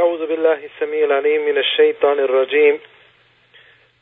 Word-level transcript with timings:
أعوذ 0.00 0.26
بالله 0.26 0.64
السميع 0.64 1.04
العليم 1.04 1.44
من 1.46 1.58
الشيطان 1.58 2.18
الرجيم. 2.18 2.80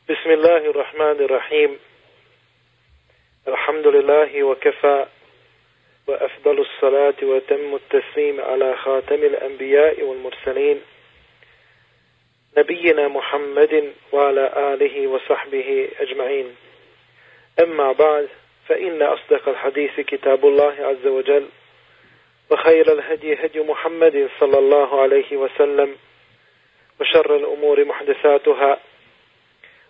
بسم 0.09 0.31
الله 0.31 0.57
الرحمن 0.57 1.17
الرحيم. 1.25 1.79
الحمد 3.47 3.87
لله 3.87 4.43
وكفى 4.43 5.05
وأفضل 6.07 6.59
الصلاة 6.59 7.13
وتم 7.23 7.75
التسليم 7.75 8.41
على 8.41 8.75
خاتم 8.75 9.15
الأنبياء 9.15 10.03
والمرسلين. 10.03 10.81
نبينا 12.57 13.07
محمد 13.07 13.93
وعلى 14.11 14.73
آله 14.73 15.07
وصحبه 15.07 15.89
أجمعين. 15.99 16.55
أما 17.63 17.91
بعد 17.91 18.29
فإن 18.67 19.01
أصدق 19.01 19.49
الحديث 19.49 19.99
كتاب 19.99 20.45
الله 20.45 20.75
عز 20.79 21.07
وجل. 21.07 21.45
وخير 22.51 22.91
الهدي 22.93 23.45
هدي 23.45 23.59
محمد 23.59 24.29
صلى 24.39 24.57
الله 24.59 25.01
عليه 25.01 25.37
وسلم 25.37 25.97
وشر 27.01 27.35
الأمور 27.35 27.85
محدثاتها 27.85 28.79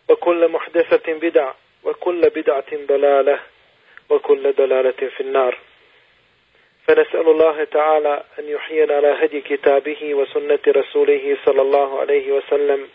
وكل 0.09 0.47
محدثة 0.47 1.13
بدع 1.13 1.53
وكل 1.83 2.21
بدعة 2.21 2.71
ضلالة 2.73 3.39
وكل 4.09 4.53
ضلالة 4.53 5.09
في 5.17 5.21
النار 5.21 5.57
فنسأل 6.87 7.27
الله 7.29 7.63
تعالى 7.63 8.23
أن 8.39 8.49
يحيينا 8.49 8.95
على 8.95 9.07
هدي 9.07 9.41
كتابه 9.41 10.13
وسنة 10.13 10.59
رسوله 10.67 11.37
صلى 11.45 11.61
الله 11.61 11.99
عليه 11.99 12.31
وسلم 12.31 12.87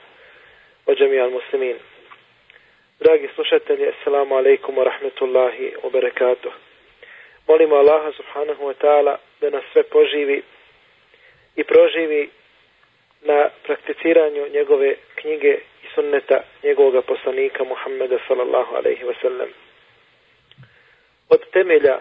وجميع 0.87 1.24
المسلمين 1.24 1.77
Dragi 3.01 3.29
slušatelji, 3.34 3.87
assalamu 3.88 4.37
alaikum 4.37 4.77
wa 4.77 4.84
rahmetullahi 4.84 5.73
wa 5.82 5.88
barakatuh. 5.90 6.52
Molimo 7.48 7.79
Allaha 7.80 8.12
subhanahu 8.12 8.60
wa 8.66 8.74
ta'ala 8.74 9.20
da 9.40 9.50
nas 9.50 9.64
sve 9.72 9.82
poživi 9.82 10.42
i 11.56 11.64
proživi 11.64 12.30
na 13.22 13.48
prakticiranju 13.62 14.48
njegove 14.52 14.94
knjige 15.14 15.58
i 15.84 15.86
sunneta 15.94 16.40
njegovog 16.62 17.04
poslanika 17.04 17.65
Muhammeda 17.65 18.18
sallallahu 18.28 18.74
alaihi 18.74 19.04
wa 19.04 19.15
sallam. 19.23 19.48
Od 21.28 21.50
temelja 21.50 22.00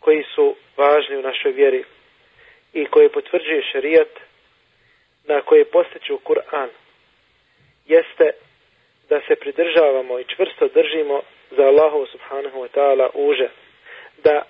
koji 0.00 0.24
su 0.34 0.56
važni 0.76 1.16
u 1.16 1.22
našoj 1.22 1.52
vjeri 1.52 1.84
i 2.72 2.86
koji 2.86 3.08
potvrđuje 3.08 3.62
šerijat 3.72 4.08
na 5.24 5.40
koje 5.40 5.64
postiču 5.64 6.18
Kur'an 6.24 6.68
jeste 7.86 8.30
da 9.08 9.20
se 9.20 9.36
pridržavamo 9.36 10.18
i 10.18 10.24
čvrsto 10.24 10.68
držimo 10.68 11.22
za 11.50 11.62
Allahu 11.62 12.06
subhanahu 12.06 12.58
wa 12.58 12.68
ta'ala 12.74 13.10
uže, 13.14 13.48
da 14.24 14.42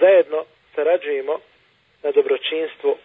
zajedno 0.00 0.44
sarađujemo 0.77 1.39
na 2.03 2.11
dobročinstvu 2.11 2.97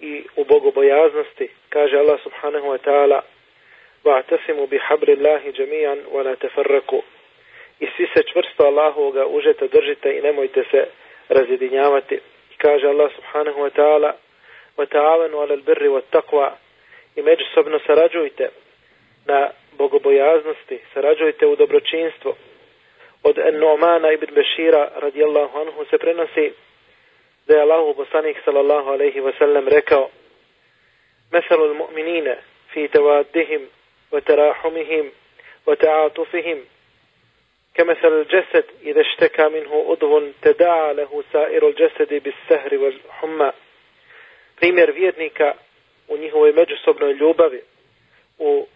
i 0.00 0.24
u 0.36 0.44
bogobojaznosti, 0.44 1.48
kaže 1.68 1.96
Allah 1.96 2.20
subhanahu 2.22 2.66
wa 2.66 2.78
ta'ala 2.78 3.20
وَاعْتَسِمُوا 4.04 4.66
بِحَبْرِ 4.66 5.08
اللَّهِ 5.16 5.42
جَمِيعًا 5.50 5.96
وَلَا 6.14 6.34
تَفَرَّكُوا 6.34 7.02
I 7.80 7.86
svi 7.96 8.06
se 8.14 8.22
čvrsto 8.32 8.64
Allahovoga 8.64 9.26
užeta 9.26 9.66
držite 9.66 10.18
i 10.18 10.22
nemojte 10.22 10.64
se 10.70 10.86
razjedinjavati. 11.28 12.14
I 12.52 12.56
kaže 12.58 12.86
Allah 12.86 13.10
subhanahu 13.16 13.60
wa 13.60 13.70
ta'ala 13.70 14.12
وَتَعَوَنُوا 14.78 15.40
عَلَى 15.42 15.54
الْبِرِّ 15.54 15.88
وَالتَّقْوَى 15.88 16.50
I 17.16 17.22
međusobno 17.22 17.78
sarađujte 17.86 18.48
na 19.26 19.50
bogobojaznosti, 19.78 20.78
sarađujte 20.94 21.46
u 21.46 21.56
dobročinstvo. 21.56 22.36
Od 23.22 23.36
Nu'mana 23.36 24.14
ibn 24.14 24.34
Bešira 24.34 24.90
radijallahu 24.96 25.58
anhu 25.58 25.84
se 25.90 25.98
prenosi 25.98 26.52
da 27.46 27.54
je 27.54 27.60
Allahu 27.60 27.94
poslanik 27.94 28.36
sallallahu 28.44 28.90
alaihi 28.90 29.20
wa 29.20 29.32
sallam 29.38 29.68
rekao 29.68 30.10
Mesalu 31.32 31.64
l-mu'minine 31.64 32.36
fi 32.72 32.88
tevaddihim 32.88 33.68
wa 34.12 34.20
terahumihim 34.20 35.10
wa 35.66 35.76
ta'atufihim 35.76 36.58
كمثل 37.74 38.12
الجسد 38.12 38.64
إذا 38.82 39.00
اشتكى 39.00 39.48
منه 39.48 39.86
عضو 39.90 40.22
تداعى 40.42 40.94
له 40.94 41.24
سائر 41.32 41.68
الجسد 41.68 42.14
بالسهر 42.14 42.74
والحمى 42.74 43.52
primjer 44.60 44.90
vjernika 44.90 45.54
u 46.08 46.16
njihovoj 46.16 46.52
međusobnoj 46.52 47.12
ljubavi, 47.12 47.60
u 48.38 48.66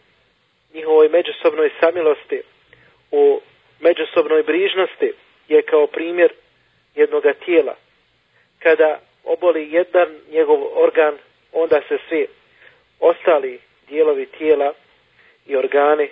njihovoj 0.75 1.09
međusobnoj 1.09 1.71
samilosti, 1.81 2.43
u 3.11 3.41
međusobnoj 3.81 4.43
brižnosti 4.43 5.13
je 5.49 5.63
kao 5.63 5.87
primjer 5.87 6.33
jednog 6.95 7.25
tijela. 7.45 7.77
Kada 8.60 9.00
oboli 9.24 9.72
jedan 9.72 10.10
njegov 10.32 10.60
organ, 10.84 11.18
onda 11.54 11.82
se 11.88 11.98
svi 12.10 12.28
ostali 13.00 13.60
dijelovi 13.90 14.26
tijela 14.26 14.74
i 15.46 15.56
organi 15.56 16.10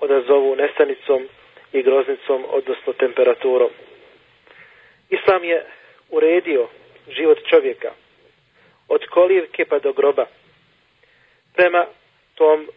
odazovu 0.00 0.56
nestanicom 0.56 1.28
i 1.72 1.82
groznicom, 1.82 2.44
odnosno 2.50 2.92
temperaturom. 2.92 3.70
Islam 5.10 5.44
je 5.44 5.64
uredio 6.10 6.68
život 7.08 7.38
čovjeka 7.50 7.92
od 8.88 9.06
kolivke 9.10 9.64
pa 9.64 9.78
do 9.78 9.92
groba 9.92 10.26
prema 11.54 11.86
tom 12.34 12.60
e, 12.60 12.68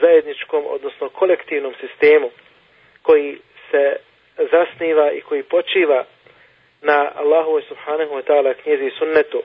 zajedničkom, 0.00 0.64
odnosno 0.66 1.08
kolektivnom 1.08 1.74
sistemu 1.80 2.30
koji 3.02 3.38
se 3.70 3.96
zasniva 4.52 5.12
i 5.12 5.20
koji 5.20 5.42
počiva 5.42 6.04
na 6.81 7.11
Allahu 7.15 7.61
subhanahu 7.61 8.11
wa 8.15 8.21
ta'ala 8.21 8.53
knjezi 8.53 8.85
i 8.85 8.91
sunnetu. 8.99 9.43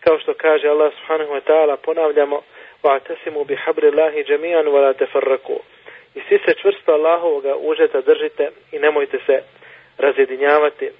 Kao 0.00 0.18
što 0.18 0.34
kaže 0.34 0.68
Allah 0.68 0.92
subhanahu 0.92 1.32
wa 1.32 1.40
ta'ala, 1.40 1.76
ponavljamo 1.76 2.42
وَاَتَسِمُوا 2.84 3.44
بِحَبْرِ 3.44 3.82
اللَّهِ 3.90 4.22
جَمِيعًا 4.22 4.62
وَلَا 4.62 4.92
تَفَرَّكُوا 4.92 5.58
I 6.14 6.20
svi 6.28 6.38
se 6.38 6.54
čvrsto 6.62 6.92
Allahovoga 6.92 7.56
užeta 7.56 8.00
držite 8.00 8.50
i 8.72 8.78
nemojte 8.78 9.18
se 9.26 9.42
razjedinjavati. 9.98 10.90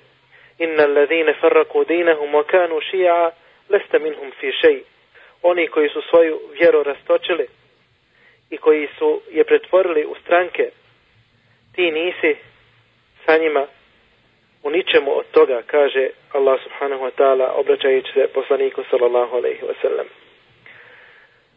Inna 0.58 0.82
alladhina 0.82 1.34
farraqu 1.40 1.84
dinahum 1.84 2.32
wa 2.32 2.44
kanu 2.44 2.80
shi'a 2.80 3.30
lasta 3.68 3.98
minhum 3.98 4.32
fi 4.40 4.52
shay. 4.62 4.80
Oni 5.42 5.68
koji 5.68 5.88
su 5.88 6.02
svoju 6.02 6.40
vjeru 6.60 6.82
rastočili 6.82 7.46
i 8.50 8.56
koji 8.56 8.88
su 8.98 9.20
je 9.30 9.44
pretvorili 9.44 10.04
u 10.04 10.14
stranke, 10.24 10.70
ti 11.74 11.90
nisi 11.90 12.36
sa 13.26 13.38
njima 13.38 13.66
u 14.63 14.69
ničemu 14.69 15.11
od 15.17 15.25
toga, 15.31 15.61
kaže 15.67 16.09
Allah 16.31 16.59
subhanahu 16.63 17.03
wa 17.03 17.11
ta'ala, 17.17 17.51
obraćajući 17.55 18.11
se 18.13 18.27
poslaniku 18.33 18.83
sallallahu 18.89 19.35
alaihi 19.35 19.61
wa 19.61 19.73
sallam. 19.81 20.07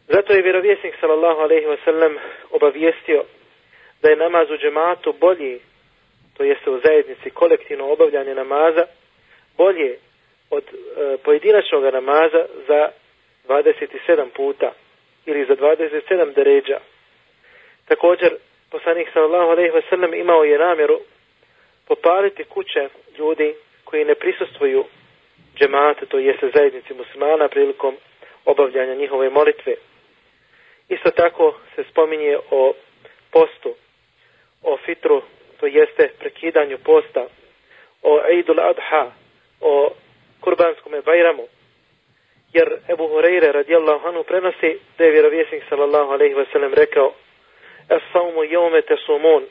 Zato 0.07 0.33
je 0.33 0.41
vjerovjesnik 0.41 0.95
sallallahu 0.99 1.39
alaihi 1.41 1.65
wa 1.67 1.77
sallam 1.85 2.15
obavijestio 2.51 3.23
da 4.01 4.09
je 4.09 4.15
namaz 4.15 4.51
u 4.51 4.57
džematu 4.57 5.13
bolji, 5.19 5.59
to 6.37 6.43
jeste 6.43 6.69
u 6.69 6.79
zajednici 6.79 7.29
kolektivno 7.29 7.91
obavljanje 7.91 8.35
namaza, 8.35 8.85
bolje 9.57 9.97
od 10.49 10.63
e, 10.63 11.17
pojedinačnog 11.23 11.83
namaza 11.83 12.45
za 12.67 12.89
27 13.47 14.29
puta 14.35 14.71
ili 15.25 15.45
za 15.45 15.55
27 15.55 16.33
deređa. 16.33 16.79
Također, 17.87 18.35
poslanik 18.71 19.07
sallallahu 19.13 19.49
alejhi 19.49 19.71
ve 19.71 19.81
sellem 19.89 20.13
imao 20.13 20.43
je 20.43 20.59
namjeru 20.59 20.99
popariti 21.87 22.43
kuće 22.43 22.89
ljudi 23.17 23.55
koji 23.83 24.05
ne 24.05 24.15
prisustvuju 24.15 24.85
džemate, 25.57 26.05
to 26.05 26.19
jeste 26.19 26.51
zajednici 26.55 26.93
muslimana 26.93 27.47
prilikom 27.47 27.95
obavljanja 28.45 28.95
njihove 28.95 29.29
molitve. 29.29 29.75
Isto 30.89 31.11
tako 31.11 31.55
se 31.75 31.83
spominje 31.91 32.37
o 32.51 32.73
postu, 33.31 33.75
o 34.63 34.77
fitru, 34.85 35.21
to 35.59 35.65
jeste 35.67 36.11
prekidanju 36.19 36.77
posta, 36.77 37.27
o 38.03 38.21
Eidul 38.29 38.59
Adha, 38.59 39.11
o 39.61 39.89
kurbanskom 40.41 40.93
Bajramu, 41.05 41.47
jer 42.53 42.79
Ebu 42.89 43.07
Hureyre 43.07 43.51
radijallahu 43.51 44.07
anhu 44.07 44.23
prenosi 44.23 44.79
da 44.97 45.03
je 45.03 45.11
vjerovjesnik 45.11 45.63
sallallahu 45.69 46.11
alaihi 46.11 46.35
wasallam 46.35 46.73
rekao 46.73 47.13
Es 47.89 48.01
saumu 48.11 48.43
jeume 48.43 48.81
tesumun, 48.81 49.43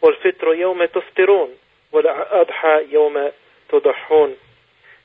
ol 0.00 0.14
fitru 0.22 0.54
jeume 0.54 0.88
stirun, 1.10 1.50
Voda 1.92 2.26
adha 2.30 2.80
yawma 2.92 3.30
tudhhun 3.70 4.34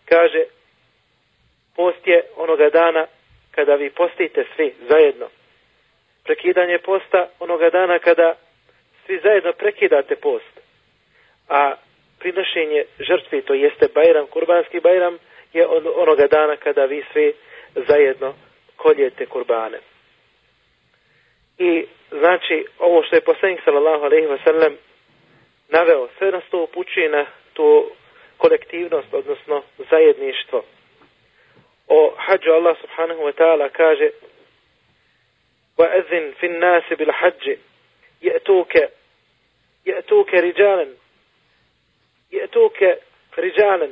kaže 0.05 0.43
post 1.75 2.07
je 2.07 2.23
onoga 2.35 2.69
dana 2.69 3.07
kada 3.51 3.75
vi 3.75 3.89
postite 3.89 4.45
svi 4.55 4.73
zajedno. 4.89 5.27
Prekidanje 6.23 6.77
posta 6.77 7.29
onoga 7.39 7.69
dana 7.69 7.99
kada 7.99 8.35
svi 9.05 9.19
zajedno 9.23 9.53
prekidate 9.53 10.15
post. 10.15 10.59
A 11.49 11.75
prinošenje 12.19 12.83
žrtvi 12.99 13.41
to 13.41 13.53
jeste 13.53 13.87
bajram 13.93 14.27
kurbanski 14.27 14.79
bajram 14.79 15.17
je 15.53 15.67
od 15.67 15.87
onoga 15.95 16.27
dana 16.27 16.55
kada 16.55 16.85
vi 16.85 17.03
svi 17.13 17.33
zajedno 17.75 18.33
koljete 18.75 19.25
kurbane. 19.25 19.79
I 21.57 21.85
znači 22.09 22.65
ovo 22.79 23.03
što 23.03 23.15
je 23.15 23.21
poslanik 23.21 23.59
sallallahu 23.63 24.03
alejhi 24.03 24.27
ve 24.27 24.37
sellem 24.43 24.77
naveo, 25.71 26.07
sve 26.17 26.31
nas 26.31 26.43
to 26.51 26.63
upućuje 26.63 27.09
na 27.09 27.25
tu 27.53 27.91
kolektivnost, 28.37 29.13
odnosno 29.13 29.63
zajedništvo. 29.89 30.63
O 31.87 32.13
hađu 32.17 32.51
Allah 32.51 32.77
subhanahu 32.81 33.21
wa 33.21 33.33
ta'ala 33.33 33.69
kaže 33.69 34.09
وأذن 35.77 36.33
في 36.39 36.45
الناس 36.45 36.83
بالحج 36.93 37.57
يأتوك 38.21 38.73
يأتوك 39.85 40.33
رجالا 40.33 40.87
يأتوك 42.31 42.83
رجالا 43.37 43.89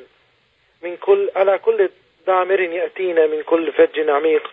من 0.81 0.97
كل 0.97 1.29
على 1.35 1.57
كل 1.57 1.89
ضامر 2.25 2.59
يأتينا 2.59 3.27
من 3.27 3.43
كل 3.43 3.71
فج 3.71 4.09
عميق 4.09 4.51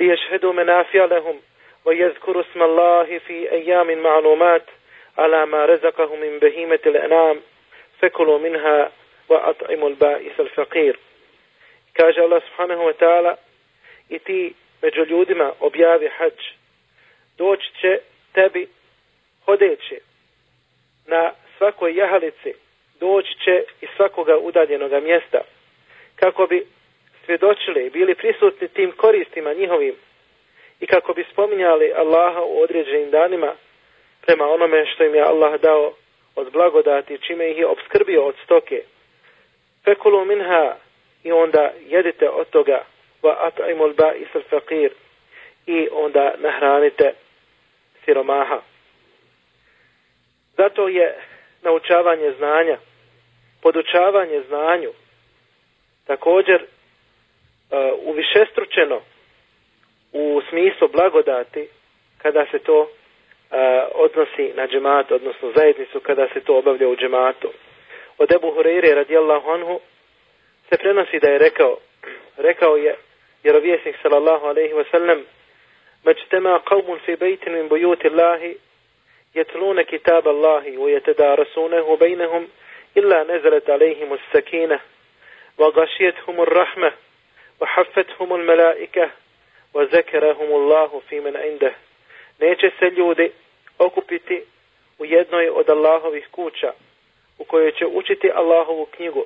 ليشهدوا 0.00 0.52
منافع 0.52 1.04
لهم 1.04 1.40
ويذكروا 1.84 2.42
اسم 2.42 2.62
الله 2.62 3.18
في 3.18 3.52
أيام 3.52 3.98
معلومات 3.98 4.64
على 5.17 5.45
ما 5.45 5.65
رزقهم 5.65 6.19
من 6.19 6.39
بهيمة 6.39 6.79
الأنام 6.85 7.41
فكلوا 7.99 8.37
منها 8.37 8.91
وأطعموا 9.29 9.89
البائس 9.89 10.39
الفقير 10.39 10.99
kaže 11.97 12.21
Allah 12.21 12.41
subhanahu 12.47 12.83
wa 12.85 12.93
ta'ala 12.93 13.35
i 14.09 14.19
ti 14.19 14.53
među 14.81 15.05
ljudima 15.05 15.53
objavi 15.59 16.09
hađ 16.17 16.33
doći 17.37 17.69
će 17.81 17.99
tebi 18.33 18.67
hodeće 19.45 19.99
na 21.07 21.31
svakoj 21.57 21.95
jahalici 21.95 22.53
doći 22.99 23.33
će 23.43 23.63
iz 23.81 23.89
svakoga 23.95 24.37
udaljenoga 24.37 24.99
mjesta 24.99 25.41
kako 26.15 26.47
bi 26.47 26.65
svjedočili 27.25 27.89
bili 27.89 28.15
prisutni 28.15 28.67
tim 28.67 28.91
koristima 28.91 29.53
njihovim 29.53 29.95
i 30.79 30.87
kako 30.87 31.13
bi 31.13 31.25
spominjali 31.31 31.93
Allaha 31.93 32.41
u 32.41 32.61
određenim 32.61 33.11
danima 33.11 33.55
prema 34.26 34.44
onome 34.46 34.86
što 34.86 35.04
im 35.04 35.14
je 35.14 35.22
Allah 35.22 35.60
dao 35.60 35.92
od 36.36 36.52
blagodati 36.52 37.18
čime 37.18 37.50
ih 37.50 37.58
je 37.58 37.66
obskrbio 37.66 38.22
od 38.24 38.34
stoke. 38.44 38.82
Fekulu 39.84 40.24
minha 40.24 40.76
i 41.24 41.32
onda 41.32 41.72
jedite 41.86 42.28
od 42.28 42.50
toga 42.50 42.84
va 43.22 43.50
at'imul 43.50 43.94
ba'is 43.94 44.28
al-faqir 44.34 44.90
i 45.66 45.88
onda 45.92 46.34
nahranite 46.38 47.14
siromaha. 48.04 48.60
Zato 50.56 50.88
je 50.88 51.14
naučavanje 51.62 52.32
znanja, 52.38 52.78
podučavanje 53.62 54.42
znanju, 54.48 54.90
također 56.06 56.62
uh, 56.62 57.78
uvišestručeno 57.98 59.00
u 60.12 60.40
smislu 60.48 60.88
blagodati 60.88 61.68
kada 62.18 62.46
se 62.50 62.58
to 62.58 62.90
odnosi 63.94 64.52
na 64.56 64.66
džemat, 64.66 65.12
odnosno 65.12 65.52
zajednicu 65.56 66.00
kada 66.00 66.28
se 66.28 66.40
to 66.40 66.58
obavlja 66.58 66.88
u 66.88 66.96
džematu. 66.96 67.48
Od 68.18 68.32
Ebu 68.32 68.54
Hureyre 68.54 68.94
radijallahu 68.94 69.50
anhu 69.50 69.80
se 70.68 70.78
prenosi 70.78 71.18
da 71.18 71.28
je 71.28 71.38
rekao, 71.38 71.76
rekao 72.36 72.76
je 72.76 72.96
vjerovjesnik 73.42 73.96
sallallahu 74.02 74.46
alaihi 74.46 74.74
wa 74.74 74.84
sallam, 74.90 75.24
مجتمع 76.04 76.56
قوم 76.56 76.98
في 77.06 77.14
بيت 77.14 77.48
من 77.48 77.68
بيوت 77.68 78.06
الله 78.06 78.54
يتلون 79.34 79.82
كتاب 79.82 80.28
الله 80.28 80.78
ويتدارسونه 80.78 81.96
بينهم 81.96 82.48
إلا 82.96 83.22
نزلت 83.24 83.70
عليهم 83.70 84.12
السكينة 84.14 84.80
وغشيتهم 85.58 86.40
الرحمة 86.40 86.92
وحفتهم 87.60 88.34
الملائكة 88.34 89.10
وذكرهم 89.74 90.52
الله 90.52 91.02
في 91.08 91.20
من 91.20 91.36
عنده 91.36 91.74
neće 92.40 92.70
se 92.78 92.90
ljudi 92.90 93.32
okupiti 93.86 94.42
u 94.98 95.04
jednoj 95.04 95.48
od 95.48 95.70
Allahovih 95.70 96.28
kuća 96.30 96.72
u 97.38 97.44
kojoj 97.44 97.72
će 97.72 97.86
učiti 97.86 98.30
Allahovu 98.34 98.86
knjigu 98.86 99.24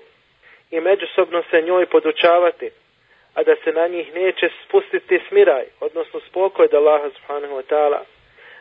i 0.71 0.81
međusobno 0.81 1.43
se 1.51 1.63
njoj 1.63 1.87
podučavati 1.87 2.71
a 3.37 3.43
da 3.43 3.57
se 3.65 3.73
na 3.73 3.89
njih 3.89 4.15
neće 4.15 4.49
spustiti 4.65 5.21
smiraj, 5.29 5.65
odnosno 5.81 6.21
spokoj 6.21 6.65
od 6.65 6.75
Allaha 6.75 7.11
subhanahu 7.11 7.55
wa 7.55 7.63
ta'ala, 7.71 8.01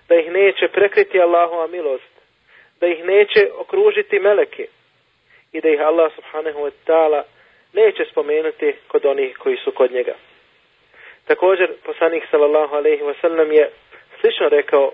da 0.09 0.15
ih 0.15 0.31
neće 0.31 0.67
prekriti 0.67 1.21
Allahova 1.21 1.67
milost, 1.67 2.13
da 2.79 2.87
ih 2.87 3.03
neće 3.03 3.51
okružiti 3.57 4.19
meleke 4.19 4.67
i 5.51 5.61
da 5.61 5.69
ih 5.69 5.81
Allah 5.81 6.11
subhanahu 6.15 6.59
wa 6.59 6.71
ta'ala 6.87 7.21
neće 7.73 8.05
spomenuti 8.11 8.73
kod 8.87 9.05
onih 9.05 9.37
koji 9.37 9.57
su 9.57 9.71
kod 9.71 9.91
njega. 9.91 10.15
Također, 11.25 11.73
poslanik 11.85 12.23
sallallahu 12.31 12.75
alaihi 12.75 13.03
wa 13.03 13.13
sallam 13.21 13.51
je 13.51 13.69
slično 14.21 14.49
rekao 14.49 14.91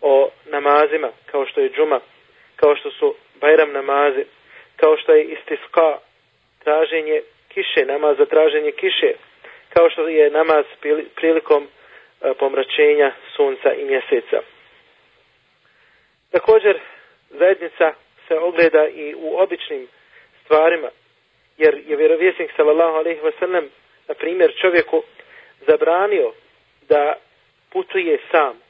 o 0.00 0.30
namazima, 0.46 1.10
kao 1.26 1.46
što 1.46 1.60
je 1.60 1.70
džuma, 1.70 2.00
kao 2.56 2.76
što 2.76 2.90
su 2.90 3.14
bajram 3.40 3.72
namazi, 3.72 4.24
kao 4.76 4.96
što 4.96 5.12
je 5.12 5.24
istiska, 5.24 5.98
traženje 6.64 7.22
kiše, 7.48 7.84
namaz 7.86 8.16
za 8.18 8.26
traženje 8.26 8.72
kiše, 8.72 9.12
kao 9.74 9.90
što 9.90 10.08
je 10.08 10.30
namaz 10.30 10.64
prilikom 11.16 11.62
e, 11.66 12.34
pomračenja 12.34 13.12
sunca 13.36 13.74
i 13.74 13.84
mjeseca. 13.84 14.40
Također, 16.30 16.78
zajednica 17.30 17.92
se 18.28 18.38
ogleda 18.38 18.88
i 18.88 19.14
u 19.14 19.36
običnim 19.38 19.88
stvarima, 20.44 20.88
jer 21.58 21.74
je 21.86 21.96
vjerovjesnik 21.96 22.50
sallallahu 22.56 22.96
alaihi 22.96 23.20
wasallam, 23.20 23.68
na 24.08 24.14
primjer, 24.14 24.52
čovjeku 24.60 25.02
zabranio 25.66 26.32
da 26.88 27.14
putuje 27.72 28.18
sam, 28.30 28.60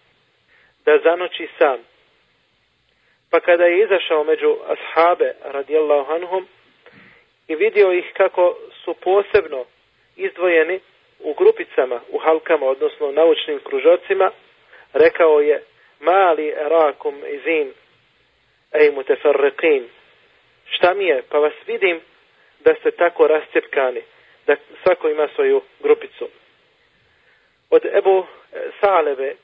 da 0.90 0.98
zanoći 1.10 1.48
sam. 1.58 1.78
Pa 3.30 3.40
kada 3.40 3.64
je 3.64 3.84
izašao 3.84 4.24
među 4.24 4.56
ashabe 4.66 5.34
radijallahu 5.44 6.12
anhum 6.12 6.46
i 7.48 7.54
vidio 7.54 7.92
ih 7.92 8.04
kako 8.16 8.56
su 8.84 8.94
posebno 8.94 9.64
izdvojeni 10.16 10.80
u 11.20 11.34
grupicama, 11.34 12.00
u 12.08 12.18
halkama, 12.18 12.66
odnosno 12.66 13.12
naučnim 13.12 13.60
kružocima, 13.64 14.30
rekao 14.92 15.40
je 15.40 15.62
mali 16.00 16.48
erakum 16.48 17.14
izin 17.26 17.72
ej 18.72 18.90
mutefarriqin 18.90 19.88
šta 20.70 20.94
mi 20.94 21.04
je, 21.04 21.22
pa 21.30 21.38
vas 21.38 21.52
vidim 21.66 22.00
da 22.60 22.74
ste 22.74 22.90
tako 22.90 23.26
rascepkani, 23.26 24.02
da 24.46 24.56
svako 24.82 25.08
ima 25.08 25.28
svoju 25.34 25.62
grupicu. 25.80 26.28
Od 27.70 27.84
Ebu 27.84 28.26
Salebe 28.80 29.34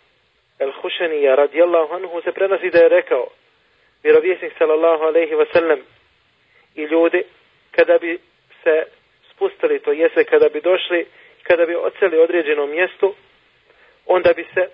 el 0.59 0.73
Hušenija 0.73 1.35
radijallahu 1.35 1.95
anhu 1.95 2.21
se 2.21 2.33
prenosi 2.33 2.71
da 2.71 2.79
je 2.79 2.89
rekao 2.89 3.29
vjerovjesnik 4.03 4.53
sallallahu 4.59 5.05
alaihi 5.05 5.35
wasallam 5.35 5.81
i 6.75 6.83
ljudi 6.83 7.23
kada 7.71 7.99
bi 7.99 8.19
se 8.63 8.85
spustili, 9.31 9.79
to 9.79 9.93
jese 9.93 10.25
kada 10.25 10.49
bi 10.49 10.61
došli, 10.61 11.07
kada 11.43 11.67
bi 11.67 11.75
oceli 11.75 12.19
određeno 12.19 12.67
mjesto, 12.67 13.15
onda 14.07 14.33
bi 14.33 14.47
se 14.55 14.69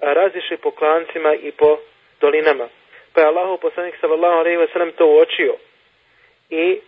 razišli 0.00 0.56
po 0.56 0.70
klancima 0.70 1.34
i 1.34 1.52
po 1.52 1.78
dolinama. 2.20 2.68
Pa 3.12 3.20
je 3.20 3.26
Allahu 3.26 3.58
poslanik 3.58 3.94
sallallahu 4.00 4.38
alaihi 4.38 4.58
wa 4.58 4.72
sallam 4.72 4.92
to 4.92 5.06
uočio 5.06 5.54
i 6.50 6.80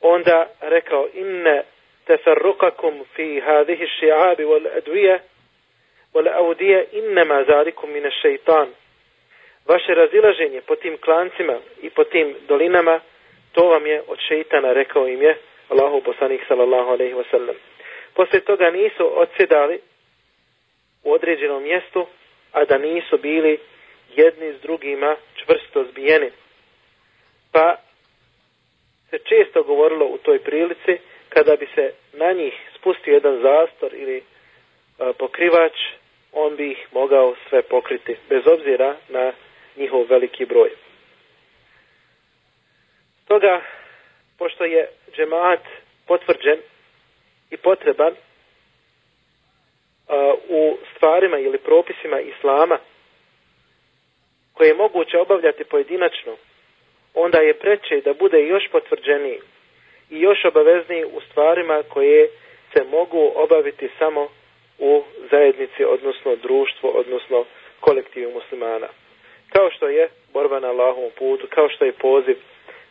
onda 0.00 0.48
rekao 0.60 1.08
inne 1.14 1.62
tefarrukakum 2.06 3.04
fi 3.14 3.40
hadihi 3.40 3.86
ši'abi 3.86 4.44
wal 4.44 4.66
adwiya 4.78 5.18
wal 6.14 6.28
audije 6.28 6.86
innema 6.92 7.44
zalikum 7.44 7.92
mine 7.92 8.10
šeitan. 8.22 8.68
Vaše 9.66 9.94
razilaženje 9.94 10.60
po 10.60 10.76
tim 10.76 10.98
klancima 10.98 11.56
i 11.82 11.90
po 11.90 12.04
tim 12.04 12.34
dolinama 12.48 13.00
to 13.52 13.68
vam 13.68 13.86
je 13.86 14.02
od 14.06 14.18
šeitana 14.28 14.72
rekao 14.72 15.08
im 15.08 15.22
je 15.22 15.38
Allahu 15.68 16.00
poslanik 16.00 16.40
sallallahu 16.48 16.90
alejhi 16.90 17.14
ve 17.14 17.24
sellem. 17.30 17.56
Posle 18.14 18.40
toga 18.40 18.70
nisu 18.70 19.20
odsedali 19.20 19.80
u 21.04 21.12
određenom 21.12 21.62
mjestu, 21.62 22.06
a 22.52 22.64
da 22.64 22.78
nisu 22.78 23.18
bili 23.18 23.58
jedni 24.16 24.52
s 24.52 24.60
drugima 24.60 25.16
čvrsto 25.36 25.84
zbijeni. 25.84 26.30
Pa 27.52 27.76
se 29.10 29.18
često 29.18 29.62
govorilo 29.62 30.06
u 30.06 30.18
toj 30.18 30.38
prilici 30.38 30.98
kada 31.28 31.56
bi 31.56 31.66
se 31.74 31.92
na 32.12 32.32
njih 32.32 32.54
spustio 32.78 33.14
jedan 33.14 33.40
zastor 33.42 33.94
ili 33.94 34.22
pokrivač, 35.18 35.72
on 36.32 36.56
bi 36.56 36.70
ih 36.70 36.86
mogao 36.92 37.34
sve 37.48 37.62
pokriti, 37.62 38.16
bez 38.28 38.42
obzira 38.46 38.96
na 39.08 39.32
njihov 39.76 40.06
veliki 40.08 40.44
broj. 40.44 40.70
Toga, 43.28 43.60
pošto 44.38 44.64
je 44.64 44.88
džemaat 45.16 45.60
potvrđen 46.06 46.58
i 47.50 47.56
potreban 47.56 48.14
u 50.48 50.76
stvarima 50.96 51.38
ili 51.38 51.58
propisima 51.58 52.20
islama 52.20 52.78
koje 54.52 54.68
je 54.68 54.74
moguće 54.74 55.18
obavljati 55.18 55.64
pojedinačno, 55.64 56.36
onda 57.14 57.38
je 57.38 57.58
preče 57.58 58.00
da 58.04 58.12
bude 58.14 58.46
još 58.46 58.68
potvrđeniji 58.72 59.40
i 60.10 60.20
još 60.20 60.44
obavezniji 60.44 61.04
u 61.04 61.20
stvarima 61.20 61.82
koje 61.88 62.30
se 62.72 62.84
mogu 62.90 63.32
obaviti 63.34 63.88
samo 63.98 64.28
u 64.82 65.02
zajednici, 65.30 65.84
odnosno 65.84 66.36
društvo, 66.36 66.90
odnosno 66.90 67.44
kolektivu 67.80 68.32
muslimana. 68.32 68.88
Kao 69.52 69.70
što 69.70 69.88
je 69.88 70.08
borba 70.32 70.60
na 70.60 70.68
Allahovom 70.68 71.10
putu, 71.18 71.46
kao 71.50 71.68
što 71.68 71.84
je 71.84 71.92
poziv, 71.92 72.36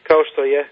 kao 0.03 0.23
što 0.23 0.43
je 0.43 0.59
e, 0.59 0.67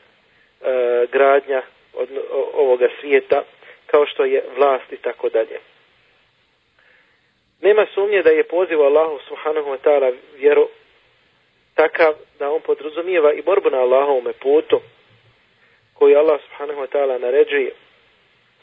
gradnja 1.12 1.62
od, 1.94 2.10
o, 2.32 2.52
ovoga 2.54 2.88
svijeta, 3.00 3.44
kao 3.86 4.06
što 4.06 4.26
je 4.26 4.44
vlast 4.58 4.92
i 4.92 4.98
tako 4.98 5.30
dalje. 5.30 5.60
Nema 7.62 7.86
sumnje 7.94 8.22
da 8.22 8.30
je 8.30 8.44
poziv 8.44 8.82
Allahu 8.82 9.20
subhanahu 9.28 9.70
wa 9.70 9.78
ta'ala 9.84 10.16
vjeru 10.38 10.70
takav 11.76 12.14
da 12.40 12.52
on 12.52 12.62
podrazumijeva 12.62 13.34
i 13.34 13.42
borbu 13.42 13.70
na 13.70 13.78
Allahovome 13.78 14.34
putu 14.34 14.82
koju 15.94 16.18
Allah 16.18 16.40
subhanahu 16.42 16.82
wa 16.82 16.88
ta'ala 16.88 17.22
naređuje 17.22 17.72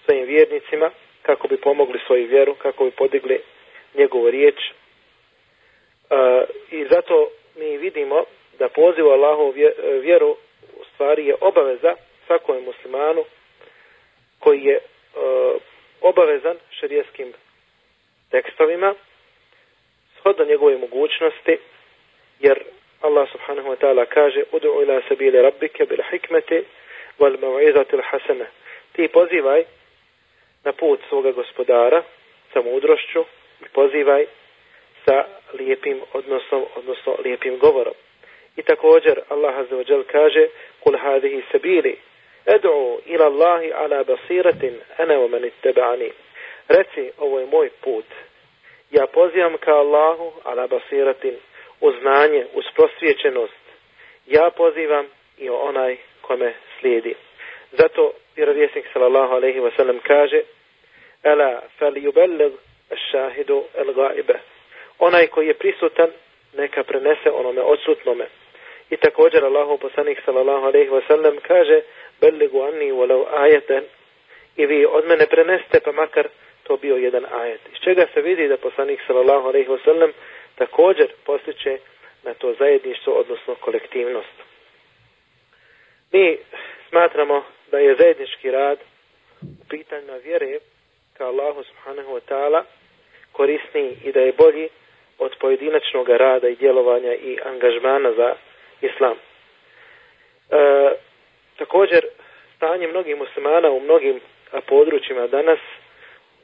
svojim 0.04 0.26
vjernicima 0.26 0.90
kako 1.26 1.48
bi 1.48 1.56
pomogli 1.56 1.98
svoju 2.06 2.26
vjeru, 2.26 2.54
kako 2.54 2.84
bi 2.84 2.90
podigli 2.90 3.40
njegovu 3.94 4.30
riječ. 4.30 4.54
E, 4.60 6.44
I 6.70 6.86
zato 6.90 7.28
mi 7.56 7.76
vidimo 7.76 8.24
da 8.58 8.68
poziv 8.68 9.06
Allahu 9.08 9.54
e, 9.56 9.72
vjeru 10.00 10.36
u 10.80 10.84
stvari 10.94 11.26
je 11.26 11.34
obaveza 11.40 11.94
svakom 12.26 12.64
muslimanu 12.64 13.24
koji 14.38 14.62
je 14.62 14.76
e, 14.76 14.80
obavezan 16.00 16.56
šerijskim 16.70 17.32
tekstovima 18.30 18.94
shodno 20.20 20.44
njegove 20.44 20.76
mogućnosti 20.76 21.58
jer 22.40 22.64
Allah 23.00 23.28
subhanahu 23.32 23.68
wa 23.68 23.76
ta'ala 23.76 24.06
kaže 24.06 24.44
udu 24.52 24.82
ila 24.82 25.02
sabile 25.08 25.42
rabbike 25.42 25.84
bil 25.84 26.02
hikmeti 26.10 26.64
wal 27.18 27.36
mau'izatil 27.40 28.02
hasana 28.02 28.46
ti 28.92 29.08
pozivaj 29.08 29.64
na 30.66 30.72
put 30.72 31.00
svoga 31.08 31.32
gospodara 31.32 32.02
sa 32.52 32.62
mudrošću 32.62 33.24
i 33.60 33.68
pozivaj 33.72 34.26
sa 35.04 35.24
lijepim 35.58 36.00
odnosom, 36.12 36.64
odnosno 36.76 37.16
lijepim 37.24 37.58
govorom. 37.58 37.94
I 38.56 38.62
također 38.62 39.20
Allah 39.28 39.58
azza 39.58 39.76
wa 39.76 39.90
jal 39.90 40.02
kaže 40.12 40.48
kul 40.80 40.96
hadihi 40.98 41.42
sabili 41.52 41.98
ed'u 42.46 43.00
ila 43.06 43.26
Allahi 43.26 43.72
ala 43.72 44.04
basiratin 44.04 44.74
ana 44.98 45.14
wa 45.14 45.28
man 45.28 45.44
ittaba'ani. 45.44 46.10
Reci 46.68 47.10
ovo 47.18 47.40
je 47.40 47.46
moj 47.46 47.70
put. 47.80 48.04
Ja 48.90 49.06
pozivam 49.06 49.56
ka 49.58 49.74
Allahu 49.74 50.32
ala 50.44 50.66
basiratin 50.66 51.36
u 51.80 51.92
znanje, 51.92 52.46
uz 52.54 52.64
prosvjećenost. 52.74 53.64
Ja 54.26 54.50
pozivam 54.56 55.06
i 55.38 55.48
onaj 55.48 55.96
kome 56.20 56.54
slijedi. 56.80 57.14
Zato 57.72 58.12
vjerovjesnik 58.36 58.86
sallallahu 58.92 59.34
alaihi 59.34 59.60
wa 59.60 59.76
sallam 59.76 59.98
kaže 59.98 60.42
Ela 61.26 61.62
fel 61.78 61.94
yubellig 61.96 62.52
šahidu 63.10 63.64
el 63.74 63.92
gaibe. 63.92 64.36
Onaj 64.98 65.26
koji 65.26 65.46
je 65.46 65.54
prisutan, 65.54 66.10
neka 66.56 66.84
prenese 66.84 67.30
onome 67.30 67.62
odsutnome. 67.62 68.26
I 68.90 68.96
također 68.96 69.44
Allahu 69.44 69.78
poslanik 69.78 70.18
sallallahu 70.24 70.66
alejhi 70.66 70.90
ve 70.90 71.02
sellem 71.06 71.36
kaže: 71.42 71.80
"Belligu 72.20 72.62
anni 72.62 72.92
walau 72.92 73.26
ayatan." 73.42 73.84
I 74.56 74.66
vi 74.66 74.86
od 74.86 75.04
mene 75.06 75.26
preneste 75.26 75.80
pa 75.80 75.92
makar 75.92 76.28
to 76.62 76.76
bio 76.76 76.96
jedan 76.96 77.26
ajet. 77.32 77.60
Iz 77.72 77.78
čega 77.84 78.06
se 78.14 78.20
vidi 78.20 78.48
da 78.48 78.56
poslanik 78.56 79.00
sallallahu 79.06 79.48
alejhi 79.48 79.70
ve 79.70 79.78
sellem 79.84 80.12
također 80.54 81.06
postiče 81.24 81.78
na 82.22 82.34
to 82.34 82.54
zajedništvo, 82.58 83.12
odnosno 83.12 83.54
kolektivnost. 83.54 84.36
Mi 86.12 86.38
smatramo 86.88 87.44
da 87.70 87.78
je 87.78 87.96
zajednički 87.96 88.50
rad 88.50 88.78
u 89.42 89.68
pitanjima 89.68 90.16
vjere 90.16 90.58
ka 91.18 91.26
Allahu 91.26 91.64
subhanahu 91.64 92.10
wa 92.12 92.20
ta'ala 92.28 92.64
korisniji 93.32 93.96
i 94.04 94.12
da 94.12 94.20
je 94.20 94.32
bolji 94.32 94.68
od 95.18 95.32
pojedinačnog 95.40 96.08
rada 96.08 96.48
i 96.48 96.56
djelovanja 96.56 97.14
i 97.14 97.38
angažmana 97.44 98.12
za 98.12 98.34
islam. 98.80 99.16
E, 99.16 100.92
također, 101.58 102.06
stanje 102.56 102.86
mnogih 102.86 103.16
muslimana 103.16 103.70
u 103.70 103.80
mnogim 103.80 104.20
područjima 104.66 105.26
danas 105.26 105.58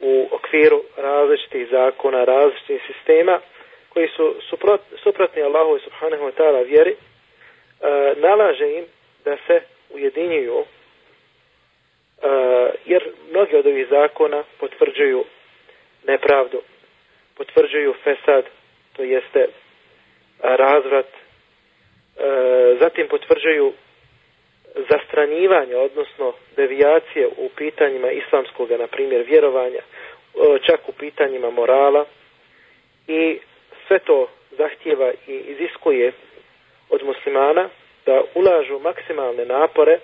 u 0.00 0.28
okviru 0.32 0.82
različitih 0.96 1.68
zakona, 1.70 2.24
različitih 2.24 2.82
sistema 2.86 3.40
koji 3.88 4.08
su 4.08 4.34
suprot, 4.50 4.80
suprotni 5.02 5.42
Allahu 5.42 5.78
subhanahu 5.78 6.22
wa 6.22 6.32
ta'ala 6.38 6.66
vjeri, 6.66 6.90
e, 6.90 6.96
nalaže 8.16 8.72
im 8.72 8.84
da 9.24 9.36
se 9.46 9.60
ujedinjuju 9.90 10.64
E, 12.22 12.28
jer 12.86 13.02
mnogi 13.30 13.56
od 13.56 13.66
ovih 13.66 13.86
zakona 13.90 14.44
potvrđuju 14.60 15.24
nepravdu, 16.06 16.60
potvrđuju 17.36 17.94
fesad, 18.04 18.44
to 18.96 19.02
jeste 19.02 19.46
razvrat, 20.42 21.06
e, 21.06 21.16
zatim 22.80 23.08
potvrđuju 23.08 23.72
zastranjivanje, 24.90 25.76
odnosno 25.76 26.32
devijacije 26.56 27.28
u 27.36 27.48
pitanjima 27.56 28.10
islamskog, 28.10 28.70
na 28.70 28.86
primjer, 28.86 29.22
vjerovanja, 29.22 29.80
e, 29.80 29.84
čak 30.66 30.88
u 30.88 30.92
pitanjima 30.92 31.50
morala. 31.50 32.04
I 33.08 33.38
sve 33.86 33.98
to 33.98 34.28
zahtjeva 34.50 35.12
i 35.28 35.32
iziskuje 35.32 36.12
od 36.90 37.04
muslimana 37.04 37.68
da 38.06 38.22
ulažu 38.34 38.78
maksimalne 38.78 39.44
napore 39.44 39.98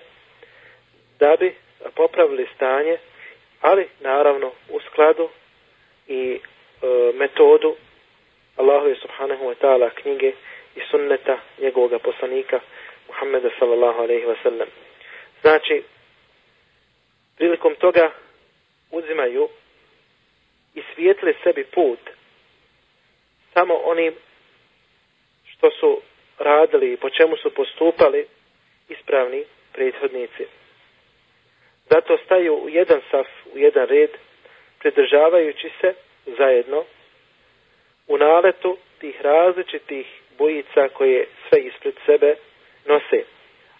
da 1.19 1.35
bi 1.39 1.55
popravili 1.95 2.47
stanje, 2.55 2.97
ali 3.61 3.87
naravno 3.99 4.51
u 4.69 4.79
skladu 4.79 5.29
i 6.07 6.39
e, 6.39 6.87
metodu 7.13 7.75
Allahu 8.55 8.95
subhanahu 9.01 9.43
wa 9.45 9.55
ta'ala 9.61 9.89
knjige 9.89 10.33
i 10.75 10.81
sunneta 10.91 11.39
njegovog 11.61 12.01
poslanika 12.01 12.59
Muhammeda 13.07 13.49
sallallahu 13.59 14.01
alaihi 14.01 14.25
wa 14.25 14.35
sallam. 14.43 14.67
Znači, 15.41 15.83
prilikom 17.37 17.75
toga 17.75 18.11
uzimaju 18.91 19.49
i 20.75 20.81
svijetli 20.93 21.35
sebi 21.43 21.63
put 21.63 21.99
samo 23.53 23.73
onim 23.73 24.13
što 25.45 25.69
su 25.79 26.01
radili 26.39 26.93
i 26.93 26.97
po 26.97 27.09
čemu 27.09 27.37
su 27.37 27.53
postupali 27.53 28.27
ispravni 28.89 29.43
prethodnici. 29.73 30.58
Zato 31.89 32.17
staju 32.17 32.53
u 32.55 32.69
jedan 32.69 33.01
saf, 33.11 33.27
u 33.53 33.57
jedan 33.57 33.87
red, 33.87 34.09
pridržavajući 34.79 35.69
se 35.81 35.93
zajedno 36.25 36.83
u 38.07 38.17
naletu 38.17 38.77
tih 38.99 39.21
različitih 39.21 40.05
bojica 40.37 40.87
koje 40.93 41.25
sve 41.49 41.59
ispred 41.59 41.93
sebe 42.05 42.35
nose. 42.85 43.23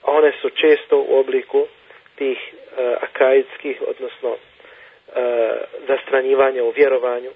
A 0.03 0.11
one 0.11 0.31
su 0.41 0.49
često 0.49 0.97
u 0.97 1.19
obliku 1.19 1.67
tih 2.15 2.37
e, 2.37 2.95
akaidskih, 3.01 3.81
odnosno 3.87 4.35
e, 4.35 4.39
zastranjivanja 5.87 6.63
u 6.63 6.73
vjerovanju, 6.75 7.29
e, 7.29 7.33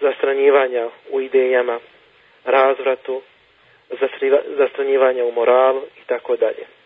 zastranjivanja 0.00 0.88
u 1.10 1.20
idejama, 1.20 1.80
razvratu, 2.44 3.22
zastranjivanja 4.58 5.24
u 5.24 5.32
moralu 5.32 5.82
i 6.02 6.06
tako 6.06 6.36
dalje. 6.36 6.79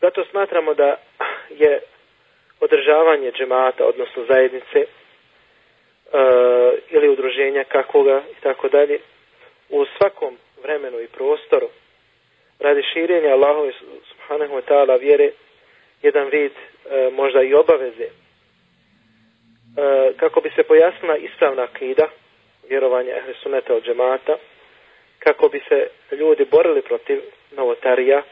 Zato 0.00 0.24
smatramo 0.24 0.74
da 0.74 0.96
je 1.50 1.80
održavanje 2.60 3.32
džemata, 3.32 3.84
odnosno 3.84 4.24
zajednice 4.28 4.78
e, 4.78 4.86
ili 6.90 7.08
udruženja 7.08 7.64
kakvoga 7.64 8.22
i 8.38 8.40
tako 8.42 8.68
dalje, 8.68 8.98
u 9.68 9.84
svakom 9.98 10.36
vremenu 10.62 11.00
i 11.00 11.06
prostoru 11.06 11.68
radi 12.58 12.82
širenja 12.92 13.28
Allahove 13.28 13.72
subhanahu 14.10 14.54
wa 14.54 14.62
ta'ala 14.68 15.00
vjere 15.00 15.30
jedan 16.02 16.28
vid 16.28 16.52
e, 16.52 17.10
možda 17.12 17.42
i 17.42 17.54
obaveze. 17.54 18.04
E, 18.04 18.10
kako 20.16 20.40
bi 20.40 20.50
se 20.50 20.62
pojasnila 20.62 21.16
ispravna 21.16 21.62
akida 21.62 22.08
vjerovanja 22.68 23.16
ehli 23.16 23.34
suneta 23.42 23.74
od 23.74 23.84
džemata 23.84 24.36
kako 25.18 25.48
bi 25.48 25.60
se 25.68 25.88
ljudi 26.16 26.44
borili 26.50 26.82
protiv 26.82 27.20
novotarija 27.56 28.22